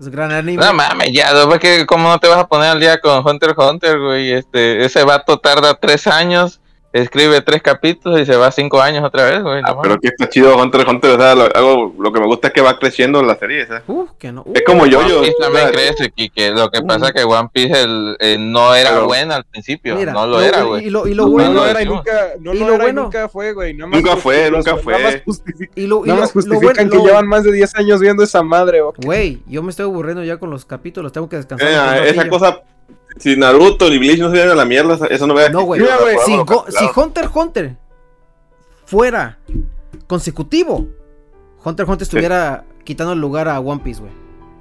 [0.00, 2.70] es un gran anime No mames, ya, ¿ves que cómo no te vas a poner
[2.70, 4.30] al día con Hunter x Hunter, güey?
[4.32, 6.60] Este, ese vato tarda tres años,
[6.92, 9.60] escribe tres capítulos y se va cinco años otra vez, güey.
[9.64, 11.10] Ah, pero que está chido Hunter x Hunter.
[11.10, 13.66] O sea, lo, algo, lo que me gusta es que va creciendo la serie.
[13.66, 13.82] ¿sabes?
[13.86, 15.20] Uf, que no Es como yo, One yo.
[15.20, 16.50] Piece también crece, Kike.
[16.52, 19.96] Lo que pasa es que One Piece el, eh, no era Pero- bueno al principio.
[19.96, 20.90] Mira, no lo era, y güey.
[20.90, 22.82] lo, y lo No, No bueno lo era y nunca, no Y lo lo era
[22.84, 23.74] y bueno- nunca fue, güey.
[23.74, 25.02] Nada más Nunca fue, nunca Nada fue.
[25.02, 27.44] más justifican, y lo, y nada lo- más lo justifican bueno- que lo- llevan más
[27.44, 28.96] de 10 años viendo esa madre, ¿ok?
[29.04, 31.68] Güey, yo me estoy aburriendo ya con los capítulos, tengo que descansar.
[31.98, 32.62] Eh, un esa cosa.
[33.16, 35.80] Si Naruto ni Bleach no se dieran a la mierda, eso no hubiera No, güey.
[36.24, 36.32] Si,
[36.76, 37.76] si Hunter x Hunter
[38.84, 39.38] fuera
[40.06, 40.86] consecutivo,
[41.64, 44.12] Hunter x Hunter estuviera quitando el lugar a One Piece, güey.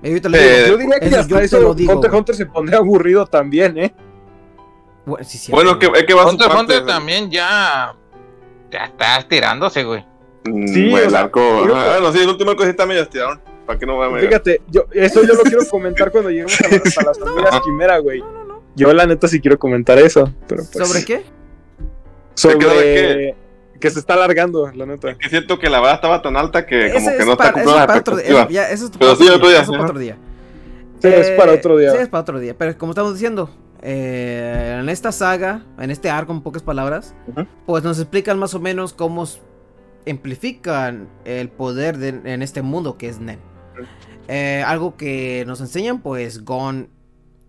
[0.04, 1.94] Y ahorita le Eh, digo, Yo diría que Eso yo hasta te eso lo digo,
[1.94, 2.20] Hunter güey.
[2.20, 3.94] Hunter se pondría aburrido también, ¿eh?
[5.06, 7.96] güey, sí, Bueno, que, es que va a su Hunter x parte, Hunter también ya.
[8.72, 10.06] Ya está estirándose, güey.
[10.46, 11.42] Mm, Sí, güey, o el arco.
[11.66, 13.40] Bueno, sí, el último arco sí está medio estirado.
[13.68, 14.22] ¿Para qué no voy a?
[14.28, 18.24] Fíjate, yo, eso yo lo quiero comentar cuando lleguemos a, las- a las quimera, güey.
[18.76, 20.32] Yo la neta sí quiero comentar eso.
[20.48, 21.24] Pero pues, ¿Sobre qué?
[22.36, 23.36] Sobre ¿Qué
[23.80, 23.90] que...
[23.90, 25.16] se está alargando, la neta.
[25.18, 27.52] Que siento que la vara estaba tan alta que como Ese que es no está
[27.52, 29.62] para, eso cumpliendo es para otro eso- ya, eso es Pero para sí, otro día,
[29.62, 30.18] eso es para otro día.
[31.00, 31.92] Sí, es para otro día.
[31.92, 32.56] Sí, es para otro día.
[32.58, 33.50] Pero como estamos diciendo,
[33.82, 37.14] eh, en esta saga, en este arco, en pocas palabras,
[37.66, 39.28] pues nos explican más o menos cómo
[40.10, 43.40] amplifican el poder de- en este mundo que es Nen.
[44.28, 46.90] Eh, algo que nos enseñan, pues Gon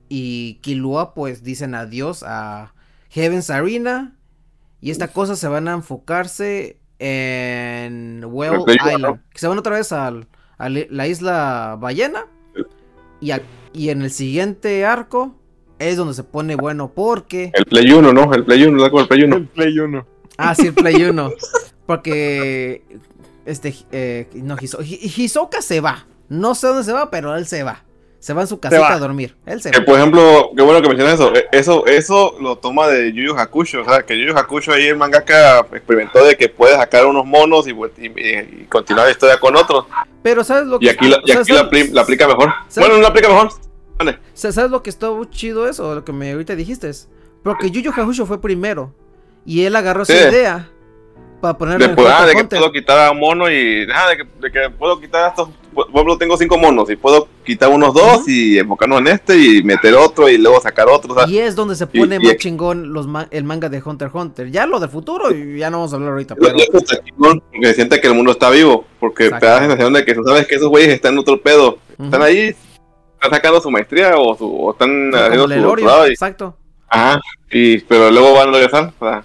[0.08, 2.74] y Killua, pues dicen adiós a
[3.10, 4.16] Heaven's Arena.
[4.80, 9.20] Y esta cosa se van a enfocarse en One, Island.
[9.30, 12.26] Que se van otra vez al- a la isla ballena.
[13.20, 15.34] Y, a- y en el siguiente arco
[15.80, 17.50] es donde se pone bueno porque...
[17.54, 18.32] El Play 1, ¿no?
[18.32, 19.36] El Play 1, el Play 1.
[19.36, 20.06] El Play 1.
[20.36, 21.30] Ah, sí, el Play 1.
[21.86, 22.84] Porque...
[23.44, 23.74] Este...
[23.92, 26.06] eh, no, Hiso- Hi- Hisoka se va.
[26.28, 27.84] No sé dónde se va, pero él se va.
[28.20, 29.36] Se va en su casita a dormir.
[29.46, 29.84] Él se Que va.
[29.84, 31.32] por ejemplo, qué bueno que mencionas eso.
[31.36, 33.82] Eh, Eso, eso lo toma de Yu Yu Hakusho.
[33.82, 37.24] O sea, que Yu Yu Hakusho ahí el mangaka experimentó de que puede sacar unos
[37.24, 38.10] monos y, y-
[38.62, 39.86] y continuar la historia con otros.
[40.22, 42.52] Pero ¿sabes lo que Y aquí, la, y ¿sabes- aquí la, apli- la aplica mejor.
[42.68, 42.88] ¿sabes?
[42.88, 43.50] Bueno, no la aplica mejor.
[43.98, 44.18] Vale.
[44.34, 45.94] ¿Sabes lo que estuvo chido eso?
[45.94, 46.90] Lo que me ahorita dijiste.
[47.44, 48.92] Porque Yu Yu Hakusho fue primero.
[49.46, 50.12] Y él agarró Sí.
[50.12, 50.68] esa idea
[51.40, 53.86] para ponerlo en Después, ah, de que puedo quitar a un mono y.
[53.94, 55.48] Ah, de que, de que puedo quitar estos.
[55.86, 58.30] Por ejemplo, tengo cinco monos y puedo quitar unos dos Ujú.
[58.30, 61.14] y enfocarnos en este y meter otro y luego sacar otro.
[61.28, 63.80] Y es donde se y- pone y más aquí- chingón los ma- el manga de
[63.84, 64.50] Hunter x Hunter.
[64.50, 66.34] Ya lo del futuro, y ya no vamos a hablar ahorita.
[66.34, 66.56] Pero,
[67.16, 70.22] porque siente que el mundo está vivo, porque te da la sensación de que tú
[70.24, 72.22] sabes que esos güeyes están en otro pedo, están Ujú.
[72.22, 72.38] ahí,
[73.14, 76.56] están sacando su maestría o, su, o están haciendo su y, exacto.
[76.88, 77.20] ajá,
[77.50, 79.24] y, pero luego van a regresar, o sea,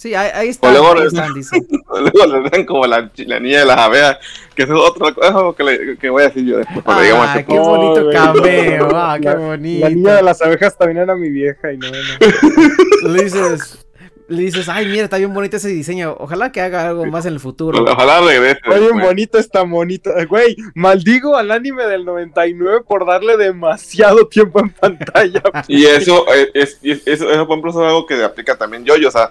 [0.00, 0.68] Sí, ahí, ahí está.
[0.68, 1.60] O luego ahí están, dice.
[1.90, 4.16] luego le dan como la, chi- la niña de las abejas,
[4.54, 7.44] que eso es otra cosa que, le- que voy a decir yo después Ah, este
[7.52, 8.88] qué Oh, bonito cameo.
[8.96, 9.80] Ah, qué La- bonito.
[9.86, 13.08] La niña de las abejas también era mi vieja y no, no.
[13.12, 13.86] Le dices,
[14.28, 16.16] le dices, ay, mira, está bien bonito ese diseño.
[16.18, 17.82] Ojalá que haga algo más en el futuro.
[17.84, 18.58] Ojalá regrese.
[18.70, 19.04] Oye, después.
[19.04, 20.10] bonito está bonito.
[20.30, 25.42] Güey, maldigo al anime del 99 por darle demasiado tiempo en pantalla.
[25.68, 29.10] Y eso, eh, es, eso, eso, por ejemplo, es algo que aplica también yo, o
[29.10, 29.30] sea,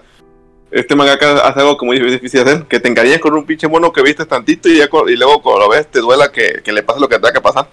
[0.72, 3.68] este mangaka hace algo como muy difícil de hacer, que te encariñes con un pinche
[3.68, 6.62] mono que viste tantito y, ya cu- y luego cuando lo ves te duela que,
[6.64, 7.68] que le pase lo que tenga que pasar.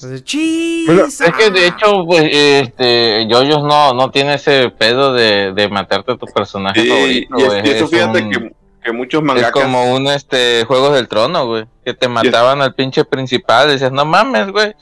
[0.00, 5.68] Bueno, Es que de hecho, pues, este, Yoyos no, no tiene ese pedo de, de
[5.68, 8.52] matarte a tu personaje Y, favorito, y es- y eso Es fíjate un- que,
[8.84, 9.62] que muchos Es mangakas...
[9.64, 11.64] como un este Juegos del Trono, güey.
[11.84, 13.68] Que te mataban al pinche principal.
[13.68, 14.72] Decías, no mames, güey.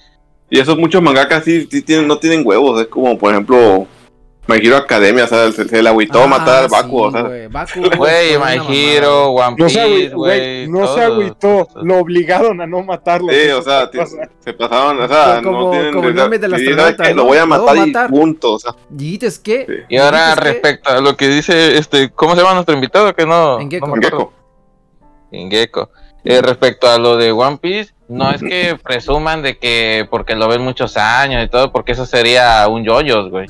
[0.51, 3.87] Y esos muchos mangakas sí, sí tienen, no tienen huevos, es como por ejemplo
[4.49, 7.11] My Hero Academia, o sea, se, se le agüitó Ah, matar al sí, Baku, o
[7.11, 9.31] sea, güey, Baku, Güey, fue My Hero.
[9.31, 13.33] One Piece, güey, no se agüitó, lo obligaron a no matarlo.
[13.33, 13.91] sí, o sea,
[14.41, 15.93] se pasaron, o sea, Como- no tienen...
[15.95, 17.11] como el y, ¿sabes astronauta, qué?
[17.11, 17.17] ¿no?
[17.17, 18.11] Lo voy a matar, matar.
[18.11, 19.67] y punto, o sea, ¿Dices qué?
[19.69, 19.75] Sí.
[19.89, 23.15] Y ahora respecto a lo que dice, este, ¿cómo se llama nuestro invitado?
[23.15, 23.87] Que no, En Gecko.
[23.89, 24.33] no me acuerdo.
[25.33, 25.91] Ingeko.
[26.25, 30.49] Eh, respecto a lo de One Piece, no es que presuman de que porque lo
[30.49, 33.47] ven muchos años y todo, porque eso sería un yoyos, güey.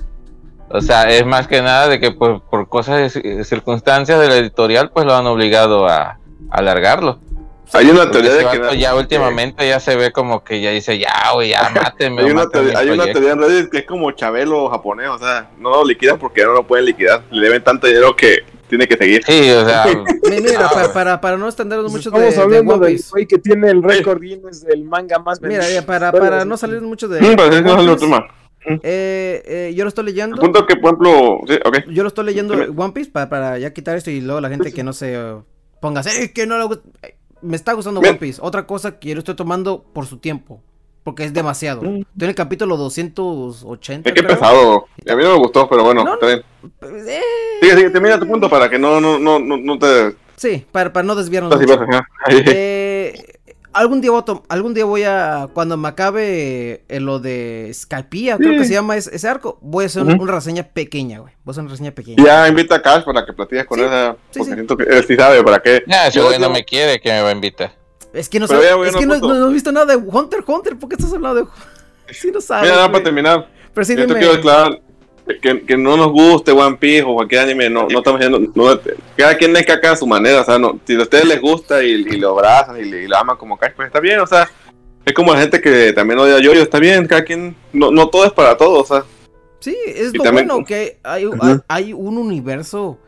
[0.76, 3.12] O sea, es más que nada de que por, por cosas,
[3.44, 6.18] circunstancias de la editorial, pues lo han obligado a,
[6.50, 7.18] alargarlo.
[7.72, 8.78] hay una teoría de que...
[8.78, 12.22] ya últimamente ya se ve como que ya dice, ya, güey, ya mátenme.
[12.22, 13.20] Hay una, teoría, hay una proyecto".
[13.20, 16.46] teoría en Reddit que es como Chabelo japonés, o sea, no lo liquidan porque ya
[16.46, 17.22] no lo pueden liquidar.
[17.30, 19.22] Le deben tanto dinero que tiene que seguir.
[19.24, 19.86] Sí, o sea,
[20.30, 23.26] Mi- Mira, Ah, para, para, para no extendernos mucho de, Estamos de hablando del güey
[23.26, 27.20] que tiene el récord Guinness del manga más Mira, para, para no salir mucho de.
[27.20, 27.36] Mm,
[28.82, 30.36] eh, eh, yo lo estoy El leyendo.
[30.40, 31.78] punto que, por ejemplo, sí, ok.
[31.90, 32.54] Yo lo estoy leyendo.
[32.54, 35.34] One Piece para, para ya quitar esto y luego la gente que no se eh,
[35.80, 36.88] ponga "Eh, que no le gusta".
[37.02, 38.12] Eh, Me está gustando Bien.
[38.12, 38.40] One Piece.
[38.42, 40.60] Otra cosa que yo lo estoy tomando por su tiempo.
[41.04, 41.82] Porque es demasiado.
[41.82, 41.98] Mm.
[41.98, 44.08] Estoy en el capítulo 280.
[44.08, 44.34] Es que creo.
[44.36, 44.86] pesado.
[45.08, 46.42] A mí no me gustó, pero bueno, No, está bien.
[47.06, 47.20] Eh,
[47.60, 50.16] Sigue, sigue, termina tu punto para que no, no, no, no, te...
[50.34, 51.52] sí, para, para no desviarnos.
[51.54, 51.80] Así mucho.
[52.24, 52.42] Ahí.
[52.46, 52.85] Eh,
[53.76, 58.36] algún día voy a algún día voy a cuando me acabe eh, lo de Skypiea,
[58.38, 61.34] creo que se llama ese, ese arco, voy a hacer una reseña pequeña, güey.
[61.44, 62.22] Voy a hacer una reseña pequeña.
[62.24, 64.16] Ya invita a Cash para que platiques con Sí, ella.
[64.30, 64.54] sí, Porque sí.
[64.54, 65.84] siento que él sí sabe para qué.
[65.86, 67.72] ya, ese güey no me quiere que me va a invitar.
[68.12, 70.78] Es que no a es que no, no- no has visto nada de Hunter Hunter,
[70.78, 71.46] ¿por qué estás hablando de
[72.14, 72.62] Sí no sabes.
[72.64, 73.48] Mira, nada para terminar.
[73.74, 74.80] Pero sí Yo te quiero aclarar
[75.42, 78.80] que, que no nos guste One Piece o cualquier anime, no, no estamos diciendo, no,
[79.16, 81.82] cada quien es caca a su manera, o sea, no, si a ustedes les gusta
[81.82, 84.48] y, y lo abrazan y, lo aman como Cash, pues está bien, o sea,
[85.04, 88.08] es como la gente que también odia a Yoyo, está bien, cada quien, no, no
[88.08, 89.04] todo es para todos, o sea,
[89.58, 92.98] Sí, es lo también- bueno que hay, hay, hay un universo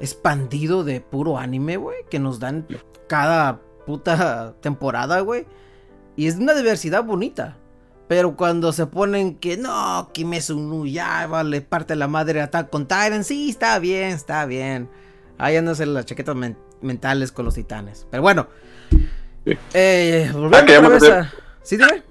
[0.00, 2.66] expandido de puro anime, güey, que nos dan
[3.06, 5.46] cada puta temporada, güey.
[6.16, 7.58] Y es una diversidad bonita.
[8.08, 12.68] Pero cuando se ponen que no, Kimetsu no ya vale parte de la madre Attack
[12.70, 14.88] con Titan, sí, está bien, está bien.
[15.38, 18.06] Ahí andan las chaquetas men- mentales con los titanes.
[18.10, 18.46] Pero bueno.
[19.46, 19.56] Sí.
[19.72, 21.32] Eh, Ah, que me a-
[21.62, 22.02] ¿Sí, dime?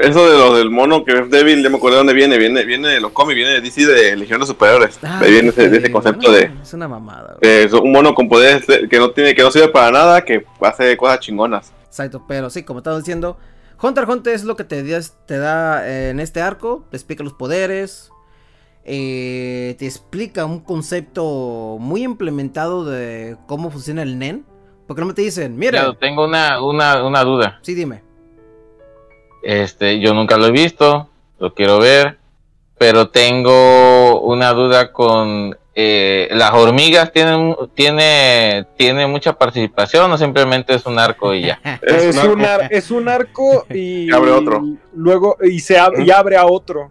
[0.00, 2.64] eso de lo del mono que es débil, ya me acuerdo de dónde viene, viene,
[2.64, 5.68] viene de los cómics, viene de DC de Legión de Superhéroes, Ah, ahí viene ese,
[5.68, 8.98] de ese concepto bueno, de, Es una mamada, eso, un mono con poderes de- que
[8.98, 11.72] no tiene, que no sirve para nada, que hace cosas chingonas.
[11.84, 13.36] Exacto, pero sí, como estaba diciendo,
[13.82, 16.96] Hunter x Hunter es lo que te, da- te da eh, en este arco, te
[16.96, 18.10] explica los poderes,
[18.84, 24.44] eh, te explica un concepto muy implementado de cómo funciona el NEN,
[24.86, 27.58] porque no me te dicen, mira, tengo una, una, una duda.
[27.62, 28.02] sí, dime,
[29.42, 31.08] Este, yo nunca lo he visto,
[31.38, 32.18] lo quiero ver,
[32.78, 40.74] pero tengo una duda con eh, las hormigas tienen tiene tiene mucha participación o simplemente
[40.74, 41.60] es un arco y ya.
[41.82, 44.62] Es, un un, ar- es un arco y Y abre otro.
[44.94, 46.90] luego y se ab- y abre a otro.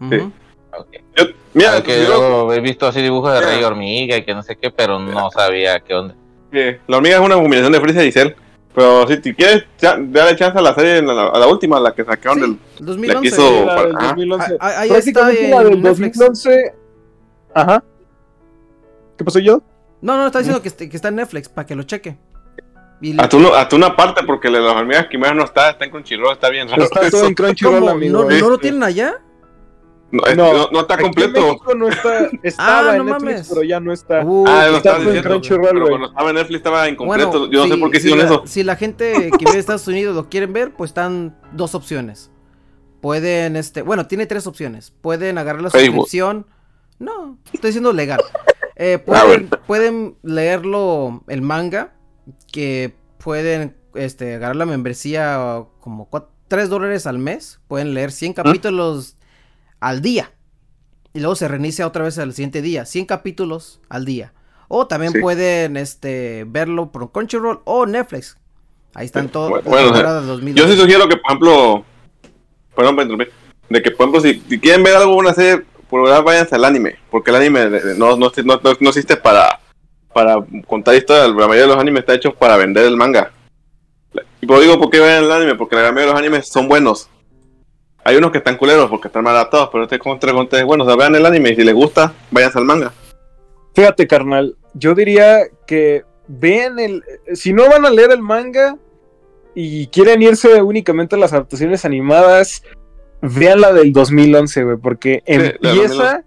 [0.00, 0.96] Ok.
[1.16, 1.24] Yo-
[1.54, 3.52] mira, yo- he visto así dibujos de Mira.
[3.52, 6.14] rey hormiga y que no sé qué, pero no sabía qué onda.
[6.52, 8.32] que la hormiga es una combinación de Freezer y Cell.
[8.74, 11.94] Pero si te quieres, dale chance a la serie, a la, a la última, la
[11.94, 12.50] que sacaron del.
[12.76, 13.22] Sí, 2011.
[13.30, 14.04] quiso- Sí, la del Ah.
[14.08, 14.56] 2011.
[14.60, 16.18] Ah, ahí está la del Netflix.
[16.18, 16.74] 2011.
[17.54, 17.82] Ajá.
[19.16, 19.62] ¿Qué pasó yo?
[20.02, 22.18] No, no, está diciendo que, est- que está en Netflix para que lo cheque.
[23.00, 25.84] Y Hasta, uno, hasta una parte, porque la de las hormigas quimeras no está, está
[25.84, 26.84] en Crunchyroll, está bien raro.
[26.84, 27.26] Está todo eso.
[27.26, 27.90] en Crunchyroll, ¿Cómo?
[27.90, 28.22] amigo.
[28.22, 29.14] ¿No, Este, ¿No lo tienen allá?
[30.12, 30.52] No, es- No.
[30.52, 31.40] no, no está aquí en completo.
[31.46, 32.28] México no está.
[32.42, 33.48] Estaba Ah, en no Netflix, mames.
[33.48, 34.24] pero ya no está.
[34.24, 35.22] Uh, Ah, está lo estaba todo en.
[35.22, 35.88] Crunchyroll, pero güey.
[35.90, 37.30] cuando estaba en Netflix estaba incompleto.
[37.30, 38.42] Bueno, Yo no sé si- por qué hicieron la, eso.
[38.46, 42.30] Si la gente que vive en Estados Unidos lo quieren ver, pues están dos opciones.
[43.02, 44.90] Pueden, este, bueno, tiene tres opciones.
[45.02, 46.04] Pueden agarrar la Facebook.
[46.04, 46.46] suscripción.
[46.98, 48.20] No, estoy diciendo legal.
[48.76, 51.94] Eh, pueden, pueden leerlo el manga,
[52.52, 57.60] que pueden, este, agarrar la membresía como cua- tres dólares al mes.
[57.68, 59.16] Pueden leer 100 capítulos
[59.80, 60.32] al día.
[61.14, 62.84] Y luego se reinicia otra vez al siguiente día.
[62.84, 64.34] 100 capítulos al día.
[64.68, 65.20] O también Sí.
[65.20, 68.36] pueden este, verlo por Crunchyroll o Netflix.
[68.94, 69.50] Ahí están todos.
[69.64, 70.72] bueno, Yo 2012.
[70.74, 71.84] sí sugiero que, por ejemplo,
[72.74, 72.96] perdón
[73.70, 76.54] de que, por ejemplo, si, si quieren ver algo, una serie, por lo general váyanse
[76.54, 79.60] al anime, porque el anime de- no, no, no, no- existe para,
[80.12, 83.30] para contar historias, la mayoría de los animes está hecho para vender el manga.
[84.40, 85.54] Y por digo, ¿por qué ven el anime?
[85.54, 87.08] Porque la mayoría de los animes son buenos.
[88.04, 90.84] Hay unos que están culeros porque están mal adaptados, pero este contra es bueno.
[90.84, 92.92] O sea, vean el anime y si les gusta, váyanse al manga.
[93.74, 94.56] Fíjate, carnal.
[94.74, 97.02] Yo diría que vean el.
[97.34, 98.76] Si no van a leer el manga
[99.56, 102.62] y quieren irse únicamente a las adaptaciones animadas,
[103.22, 106.24] vean la del 2011, güey, porque del empieza 2011.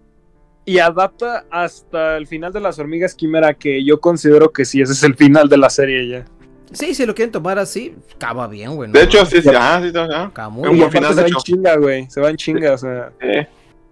[0.66, 4.94] y adapta hasta el final de las hormigas quimera, que yo considero que sí, ese
[4.94, 6.26] es el final de la serie ya.
[6.72, 8.92] Sí, si lo quieren tomar así, acaba bien, güey.
[8.92, 10.26] De no, hecho, sí, sí, ajá, sí, ajá.
[10.26, 12.38] acaba es muy un Y final, se de va en chinga, güey, se va en
[12.38, 13.48] chinga, o sea, Eh,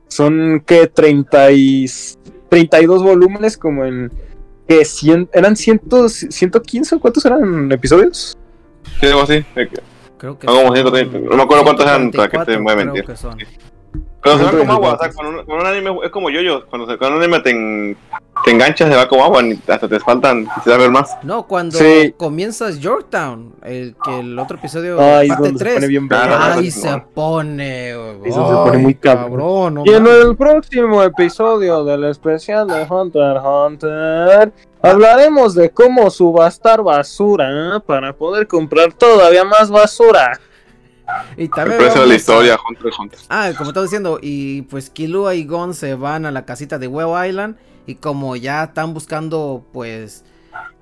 [0.08, 1.86] son que 30 y
[2.50, 4.12] 32 volúmenes como en
[4.68, 5.82] que 100, eran 100,
[6.30, 8.38] 115 o cuántos eran episodios?
[9.00, 9.44] sí, algo así.
[10.18, 12.64] Creo que No, como son 130, no me acuerdo cuántos eran, para que te 144,
[12.64, 13.06] voy a creo mentir.
[13.06, 13.38] que son.
[14.24, 16.66] Pero se va como agua, o sea, con un, con un anime es como yo-yo.
[16.68, 17.98] Cuando se, con un anime te, en-
[18.44, 21.18] te enganchas, se va como agua, ni- hasta te faltan, quisiera ver más.
[21.24, 22.14] No, cuando Sí.
[22.18, 26.54] comienzas Yorktown, el que el otro episodio, Ay, parte donde se 3, pone bien Ah,
[26.56, 27.06] ahí se no.
[27.14, 27.92] pone.
[27.94, 29.76] Ahí se pone muy cabrón.
[29.76, 34.52] no Y en el próximo episodio del especial de Hunter x Hunter
[34.82, 40.40] hablaremos de cómo subastar basura para poder comprar todavía más basura.
[41.38, 43.20] Y El también precio de la vamos a- historia, Hunter Hunter.
[43.30, 46.88] Ah, como estaba diciendo, y pues Killua y Gon se van a la casita de
[46.88, 47.56] Web Island
[47.86, 50.26] y como ya están buscando pues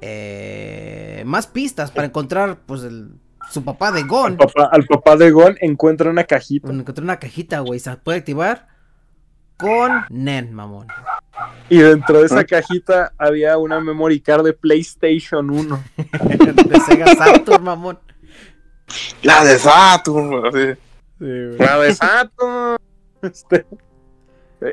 [0.01, 3.11] eh, más pistas para encontrar pues el,
[3.51, 7.19] su papá de Al Gon, papá, al papá de Gon encuentra una cajita encontró una
[7.19, 8.67] cajita, güey, se puede activar
[9.57, 10.87] con Nen, mamón.
[11.69, 15.83] Y dentro de esa cajita había una memory card de PlayStation 1.
[15.97, 17.99] de Sega Saturn, mamón.
[19.23, 20.79] La de Saturn, así.
[21.19, 22.77] La de Saturn.
[23.21, 23.65] Este,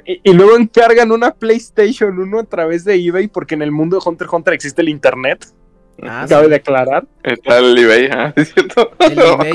[0.06, 3.98] Y, y luego encargan una PlayStation 1 a través de eBay porque en el mundo
[3.98, 5.46] de Hunter x Hunter existe el internet,
[6.02, 6.50] Ah, cabe sí.
[6.50, 7.06] declarar.
[7.22, 8.32] Está el eBay, ¿ah?
[8.34, 8.92] ¿Es cierto?
[8.98, 9.50] El eBay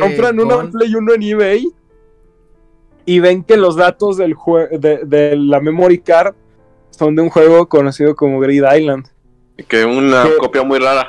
[0.00, 0.70] compran una.
[0.70, 1.66] Play 1 en eBay
[3.06, 6.34] y ven que los datos del jue- de, de la memory card
[6.90, 9.06] son de un juego conocido como Grid Island,
[9.68, 10.36] Que una ¿Qué?
[10.38, 11.08] copia muy rara.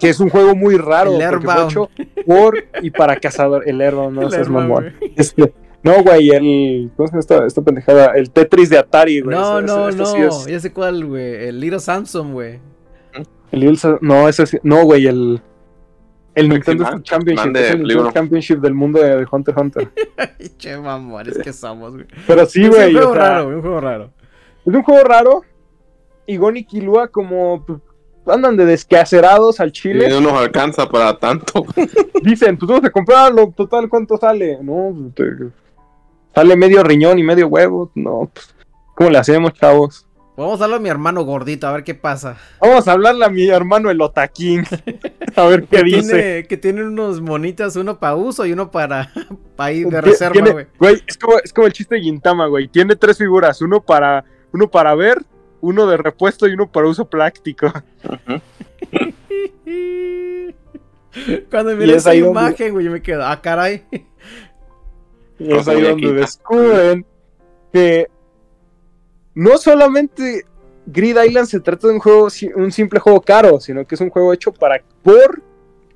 [0.00, 1.90] que es un juego muy raro El porque fue hecho
[2.26, 3.68] por y para cazador.
[3.68, 4.92] El Airbound, no El seas Airbound, mamón.
[5.16, 5.52] Este,
[5.82, 6.90] no, güey, el.
[6.96, 8.12] ¿Cómo se llama esta, esta pendejada?
[8.16, 9.36] El Tetris de Atari, güey.
[9.36, 12.32] No, Ese- no, ese- ese sí no, es- ya sé cuál, güey, el Little Samsung,
[12.32, 12.58] güey.
[13.52, 15.40] el Ilsa- no, ese sí- No, güey, el.
[16.34, 17.46] El Nintendo Man- Championship.
[17.46, 18.12] Man es el Nintendo.
[18.12, 19.88] Championship del mundo de Hunter x Hunter.
[20.16, 22.06] Ay, che, mamón, es que somos, güey.
[22.26, 22.90] Pero sí, es güey.
[22.90, 24.10] un o juego sea, raro, güey, un juego raro.
[24.66, 25.42] Es un juego raro.
[26.26, 27.80] Y Gon y Killua como pues,
[28.26, 30.08] andan de desquacerados al Y chile.
[30.10, 31.64] no nos alcanza para tanto.
[32.22, 33.52] Dicen, pues vamos a comprarlo.
[33.56, 34.58] Total, ¿cuánto sale?
[34.62, 35.48] No, pues, te-
[36.34, 37.90] sale medio riñón y medio huevo.
[37.94, 38.54] No, pues,
[38.94, 40.06] ¿cómo le hacemos, chavos?
[40.38, 42.36] Vamos a darle a mi hermano gordito, a ver qué pasa.
[42.60, 44.62] Vamos a hablarle a mi hermano el Otaquín.
[45.34, 46.12] a ver qué Que dice.
[46.12, 49.12] tiene, que tiene unos monitas, uno para uso y uno para,
[49.56, 50.66] para ir de reserva, güey.
[50.78, 52.68] güey, es como, es como el chiste de Gintama, güey.
[52.68, 55.24] Tiene tres figuras, uno para, uno para ver,
[55.60, 57.72] uno de repuesto y uno para uso práctico.
[61.50, 63.82] Cuando Y miré es esa imagen, güey, yo me quedo, ah, caray.
[65.40, 67.04] Y es ahí donde descubren
[67.72, 68.06] que
[69.38, 70.44] no solamente
[70.84, 72.26] Grid Island se trata de un juego,
[72.56, 75.40] un simple juego caro, sino que es un juego hecho para por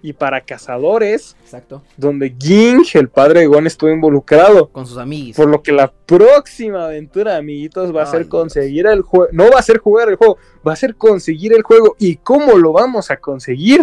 [0.01, 1.83] y para cazadores, Exacto.
[1.97, 4.69] donde Ging, el padre de Gon, estuvo involucrado.
[4.69, 5.35] Con sus amiguis.
[5.35, 9.27] Por lo que la próxima aventura, amiguitos, va a ser conseguir el juego.
[9.33, 11.97] No va a ser jugar el juego, va a ser conseguir el juego.
[11.99, 13.81] ¿Y cómo lo vamos a conseguir?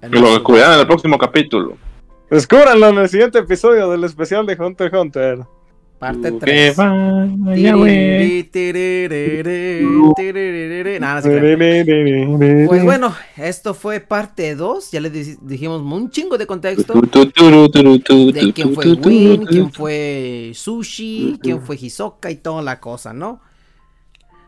[0.00, 1.76] En Lo descubrirán en el próximo capítulo.
[2.28, 5.38] Descúbranlo en el siguiente episodio del especial de Hunter x Hunter.
[6.02, 6.76] Parte Que 3.
[6.76, 8.50] vaya, güey.
[10.98, 12.66] Nada, no se crean.
[12.66, 14.90] Pues bueno, esto fue parte 2.
[14.90, 16.94] Ya les di- dijimos un chingo de contexto.
[18.32, 23.40] De quién fue Win, quién fue Sushi, quién fue Hisoka y toda la cosa, ¿no?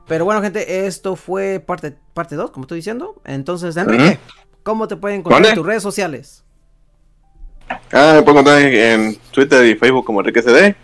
[0.09, 3.23] Pero bueno, gente, esto fue parte parte 2, como estoy diciendo.
[3.25, 4.19] Entonces, Enrique,
[4.65, 6.43] ¿cómo te pueden encontrar en tus redes sociales?
[7.93, 10.75] Ah, me puedo encontrar en, en Twitter y Facebook como Enrique CD.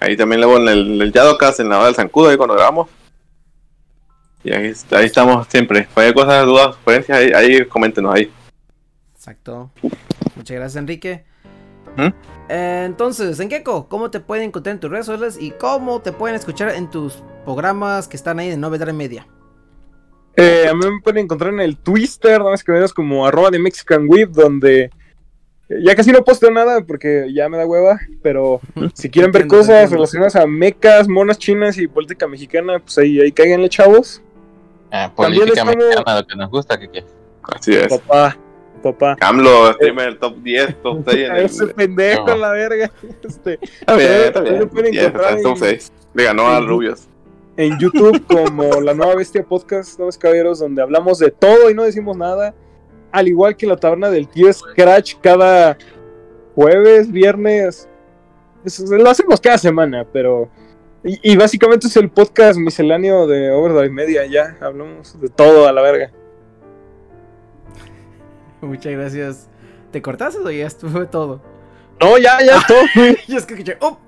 [0.00, 2.88] Ahí también luego en el, el Yadocast, en la hora del Zancudo, ahí cuando grabamos.
[4.42, 5.86] Y ahí, ahí estamos siempre.
[5.92, 8.32] Cualquier cosa, dudas, sugerencias, ahí, ahí coméntenos ahí.
[9.14, 9.70] Exacto.
[10.34, 11.24] Muchas gracias, Enrique.
[11.96, 12.08] ¿Mm?
[12.48, 16.36] Eh, entonces, Engeko, ¿cómo te pueden encontrar en tus redes sociales y cómo te pueden
[16.36, 19.26] escuchar en tus programas que están ahí de Novedad y Media?
[20.36, 23.26] Eh, a mí me pueden encontrar en el Twister, nada más que me veas como
[23.26, 24.90] arroba de Mexican Whip, donde
[25.82, 28.60] ya casi no posteo nada porque ya me da hueva, pero
[28.94, 33.30] si quieren ver cosas relacionadas a mecas, monas chinas y política mexicana, pues ahí, ahí
[33.32, 34.20] cáiganle, chavos.
[34.90, 37.04] Ah, También política como- mexicana, lo que nos gusta, que
[37.54, 37.88] Así es.
[37.88, 38.36] Papá,
[38.82, 39.16] papá.
[39.20, 41.16] AMLO, streamer top 10, top 6.
[41.28, 42.36] En el, Ese pendejo, No.
[42.36, 42.90] la verga.
[43.22, 44.68] Este, está bien, está Ahí lo bien.
[44.68, 45.92] pueden 10, encontrar está en top en- 6.
[46.14, 47.06] Le ganó a Rubios.
[47.56, 51.84] en YouTube como La Nueva Bestia Podcast, Nuevos Caballeros, donde hablamos de todo y no
[51.84, 52.54] decimos nada.
[53.12, 55.76] Al igual que la taberna del tío Scratch cada
[56.54, 57.88] jueves, viernes.
[58.64, 60.48] Es- lo hacemos cada semana, pero.
[61.02, 64.56] Y, y básicamente es el podcast misceláneo de Overdrive Media, ya.
[64.60, 66.10] Hablamos de todo a la verga.
[68.60, 69.48] Muchas gracias.
[69.90, 71.40] ¿Te cortaste o ya estuvo todo?
[72.00, 72.78] No, ya, ya, todo.
[73.26, 73.98] Y es que escuché, ¡oh!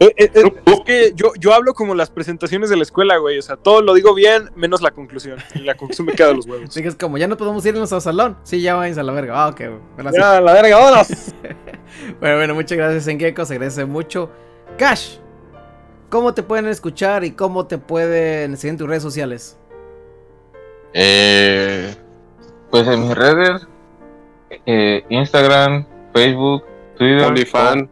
[0.00, 3.38] Eh, eh, eh, es que yo, yo hablo como las presentaciones de la escuela, güey.
[3.38, 5.38] O sea, todo lo digo bien, menos la conclusión.
[5.54, 6.68] Y la conclusión me queda de los huevos.
[6.68, 8.36] Así que es como, ya no podemos irnos al salón.
[8.44, 9.34] Sí, ya váyanse a la verga.
[9.36, 9.60] Ah, ok,
[9.96, 10.24] gracias.
[10.24, 11.08] Ya, la verga, vámonos.
[12.20, 13.44] Bueno, bueno, muchas gracias, Engeko.
[13.44, 14.30] Se agradece mucho.
[14.76, 15.16] Cash,
[16.10, 19.58] ¿cómo te pueden escuchar y cómo te pueden seguir en tus redes sociales?
[20.92, 21.94] Eh,
[22.70, 23.66] pues en mis redes,
[24.66, 26.64] eh, Instagram, Facebook,
[26.98, 27.88] Twitter, OnlyFans.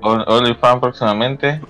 [0.00, 1.60] OnlyFans próximamente,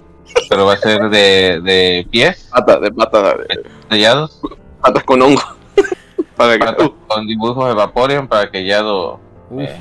[0.48, 4.40] pero va a ser de, de pies, Patas, de patas, de sellados,
[4.82, 5.42] patas con hongo.
[6.36, 9.20] Para que patas con dibujos de Vaporeon para que Yado
[9.58, 9.80] eh.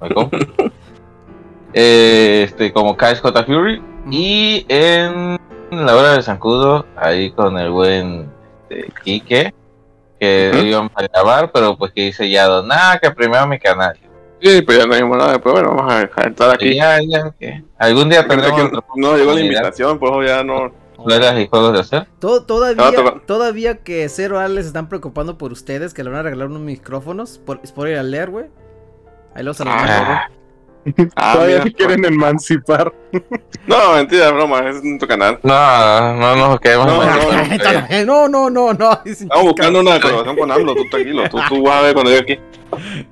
[1.72, 5.38] Eh, este, como Cash J Fury y en
[5.70, 8.28] la hora del zancudo, ahí con el buen
[8.68, 9.54] este, Quique,
[10.18, 10.64] que Ujú.
[10.64, 13.96] íbamos a grabar, pero pues que dice Yado, nada, que primero mi canal.
[14.42, 15.38] Sí, pero ya no dijimos nada.
[15.38, 16.76] Pero bueno, vamos a dejar entrar Y aquí.
[16.76, 20.72] ya, ya, que algún día tendremos aquí no llegó la invitación, por eso ya no.
[21.38, 22.06] y juegos de hacer.
[22.18, 22.90] To- todavía,
[23.26, 27.38] todavía que Cero Alex están preocupando por ustedes, que le van a regalar unos micrófonos.
[27.38, 28.46] Por, es por ir a leer, güey.
[29.34, 29.86] Ahí los saludamos.
[29.88, 30.28] Ah,
[31.16, 32.92] Ah, Todavía mira, se quieren emancipar.
[33.66, 35.38] No, mentira, broma, es en tu canal.
[35.42, 36.86] no, no nos quedemos
[38.06, 39.00] No, no, No, no, no, no.
[39.04, 41.28] es Estamos buscando una colaboración con AMLO, tú tranquilo.
[41.28, 42.40] Tú, tú vas a ver cuando llegue aquí.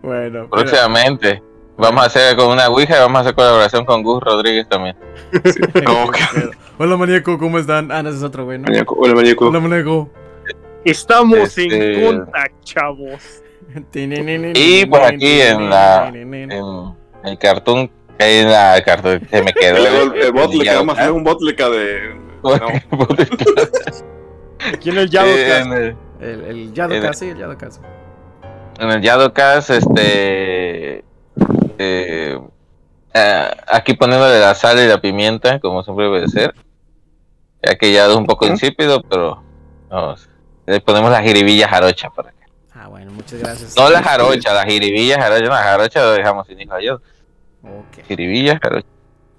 [0.02, 1.42] Bueno, pero- Próximamente.
[1.76, 4.96] Vamos a hacer con una Ouija y vamos a hacer colaboración con Gus Rodríguez también.
[6.78, 7.92] Hola, maníaco, ¿cómo están?
[7.92, 8.64] Ah, no, ese es otro, güey, ¿no?
[8.64, 9.46] Maníaco, Hola, maníaco.
[9.48, 10.10] Hola, maníaco.
[10.84, 13.42] Estamos Este- en contacto, chavos.
[14.54, 17.88] Y por aquí en la- En el cartoon
[18.18, 19.76] que hay en la cartoon se me quedó.
[20.14, 22.16] El, el, hacer un botleca de.
[22.42, 22.50] No,
[24.72, 25.66] Aquí en el Yadocast.
[25.66, 27.70] en el, El, el Yadoka, sí, el Yadoka.
[27.70, 27.80] sí.
[28.80, 31.04] en el Yadocast, este.
[31.78, 32.38] eh,
[33.14, 36.54] eh, aquí poniéndole la sal y la pimienta, como siempre debe ser.
[37.62, 39.42] Ya que ya es un poco insípido, pero.
[39.88, 40.28] Vamos.
[40.66, 42.32] Le ponemos la jiribilla jarocha para
[43.18, 43.76] muchas gracias.
[43.76, 45.42] No la jarocha, la jiribilla jarocha.
[45.44, 46.94] No, la jarocha lo dejamos sin hijo yo.
[47.62, 48.04] Ok.
[48.08, 48.86] Jiribilla jarocha.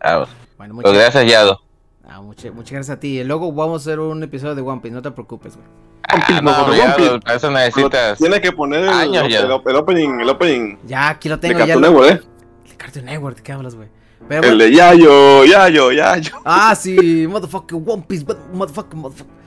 [0.03, 0.29] Vamos.
[0.57, 1.61] Bueno, Pues muchas, gracias, Yado.
[2.07, 3.23] ah, muchas, muchas gracias a ti.
[3.23, 5.67] Luego vamos a hacer un episodio de One Piece, no te preocupes, güey.
[6.07, 8.17] Ah, no, no, One Piece- para eso necesitas.
[8.17, 9.39] Tienes que poner el, Años el, ya.
[9.41, 11.89] el opening, el opening Ya, aquí lo de tengo, ya Cartoon lo...
[12.01, 12.69] Network, ¿eh?
[12.69, 13.87] de Cartoon Network, ¿de qué hablas, güey?
[14.27, 16.41] Pero El de Yayo, Yayo, Yayo.
[16.43, 19.38] Ah, sí, motherfucking One Piece, but- motherfucking, motherfucking.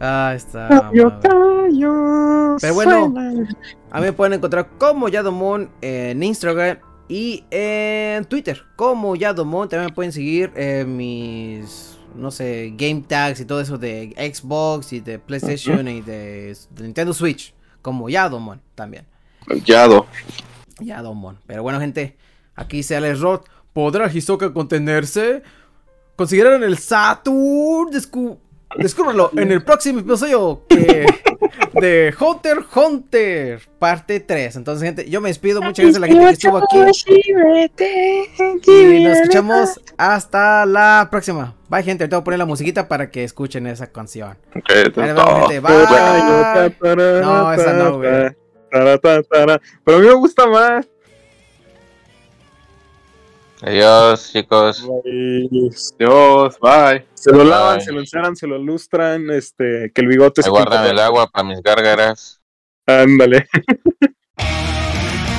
[0.00, 0.68] Ah, está.
[0.92, 2.56] madre.
[2.60, 3.14] Pero bueno,
[3.90, 9.68] a mí me pueden encontrar como Yadomon en Instagram y en Twitter como Yadomon.
[9.68, 14.92] También me pueden seguir en mis no sé, game tags y todo eso de Xbox
[14.92, 17.52] y de PlayStation y de, de Nintendo Switch,
[17.82, 19.04] como Yadomon también.
[19.64, 20.06] Yado.
[20.80, 21.38] Yadomon.
[21.46, 22.16] Pero bueno, gente,
[22.54, 23.40] aquí se el Rod.
[23.72, 25.42] ¿Podrá Hisoka contenerse?
[26.14, 27.90] ¿Consiguieron el Saturn?
[27.92, 28.38] Descu-
[28.76, 31.06] Descúbrelo en el próximo episodio que-
[31.74, 34.56] de Hunter x Hunter, parte 3.
[34.56, 35.60] Entonces, gente, yo me despido.
[35.60, 36.76] Muchas gracias a la gente que estuvo aquí.
[38.66, 41.54] Y nos escuchamos hasta la próxima.
[41.68, 42.04] Bye, gente.
[42.04, 44.36] Ahorita voy a poner la musiquita para que escuchen esa canción.
[44.56, 45.60] Ok, esto Ahí es nos vemos, gente.
[45.60, 47.20] Bye.
[47.22, 48.36] No, esa no, güey.
[48.70, 50.86] Pero a mí me gusta más.
[53.66, 54.86] Adiós, chicos.
[55.98, 57.06] Dios, bye.
[57.14, 60.86] Se lo lavan, se lo enceran, se lo lustran, este, que el bigote Ahí guardan
[60.86, 62.42] el agua para mis gárgaras.
[62.86, 63.48] Ándale.「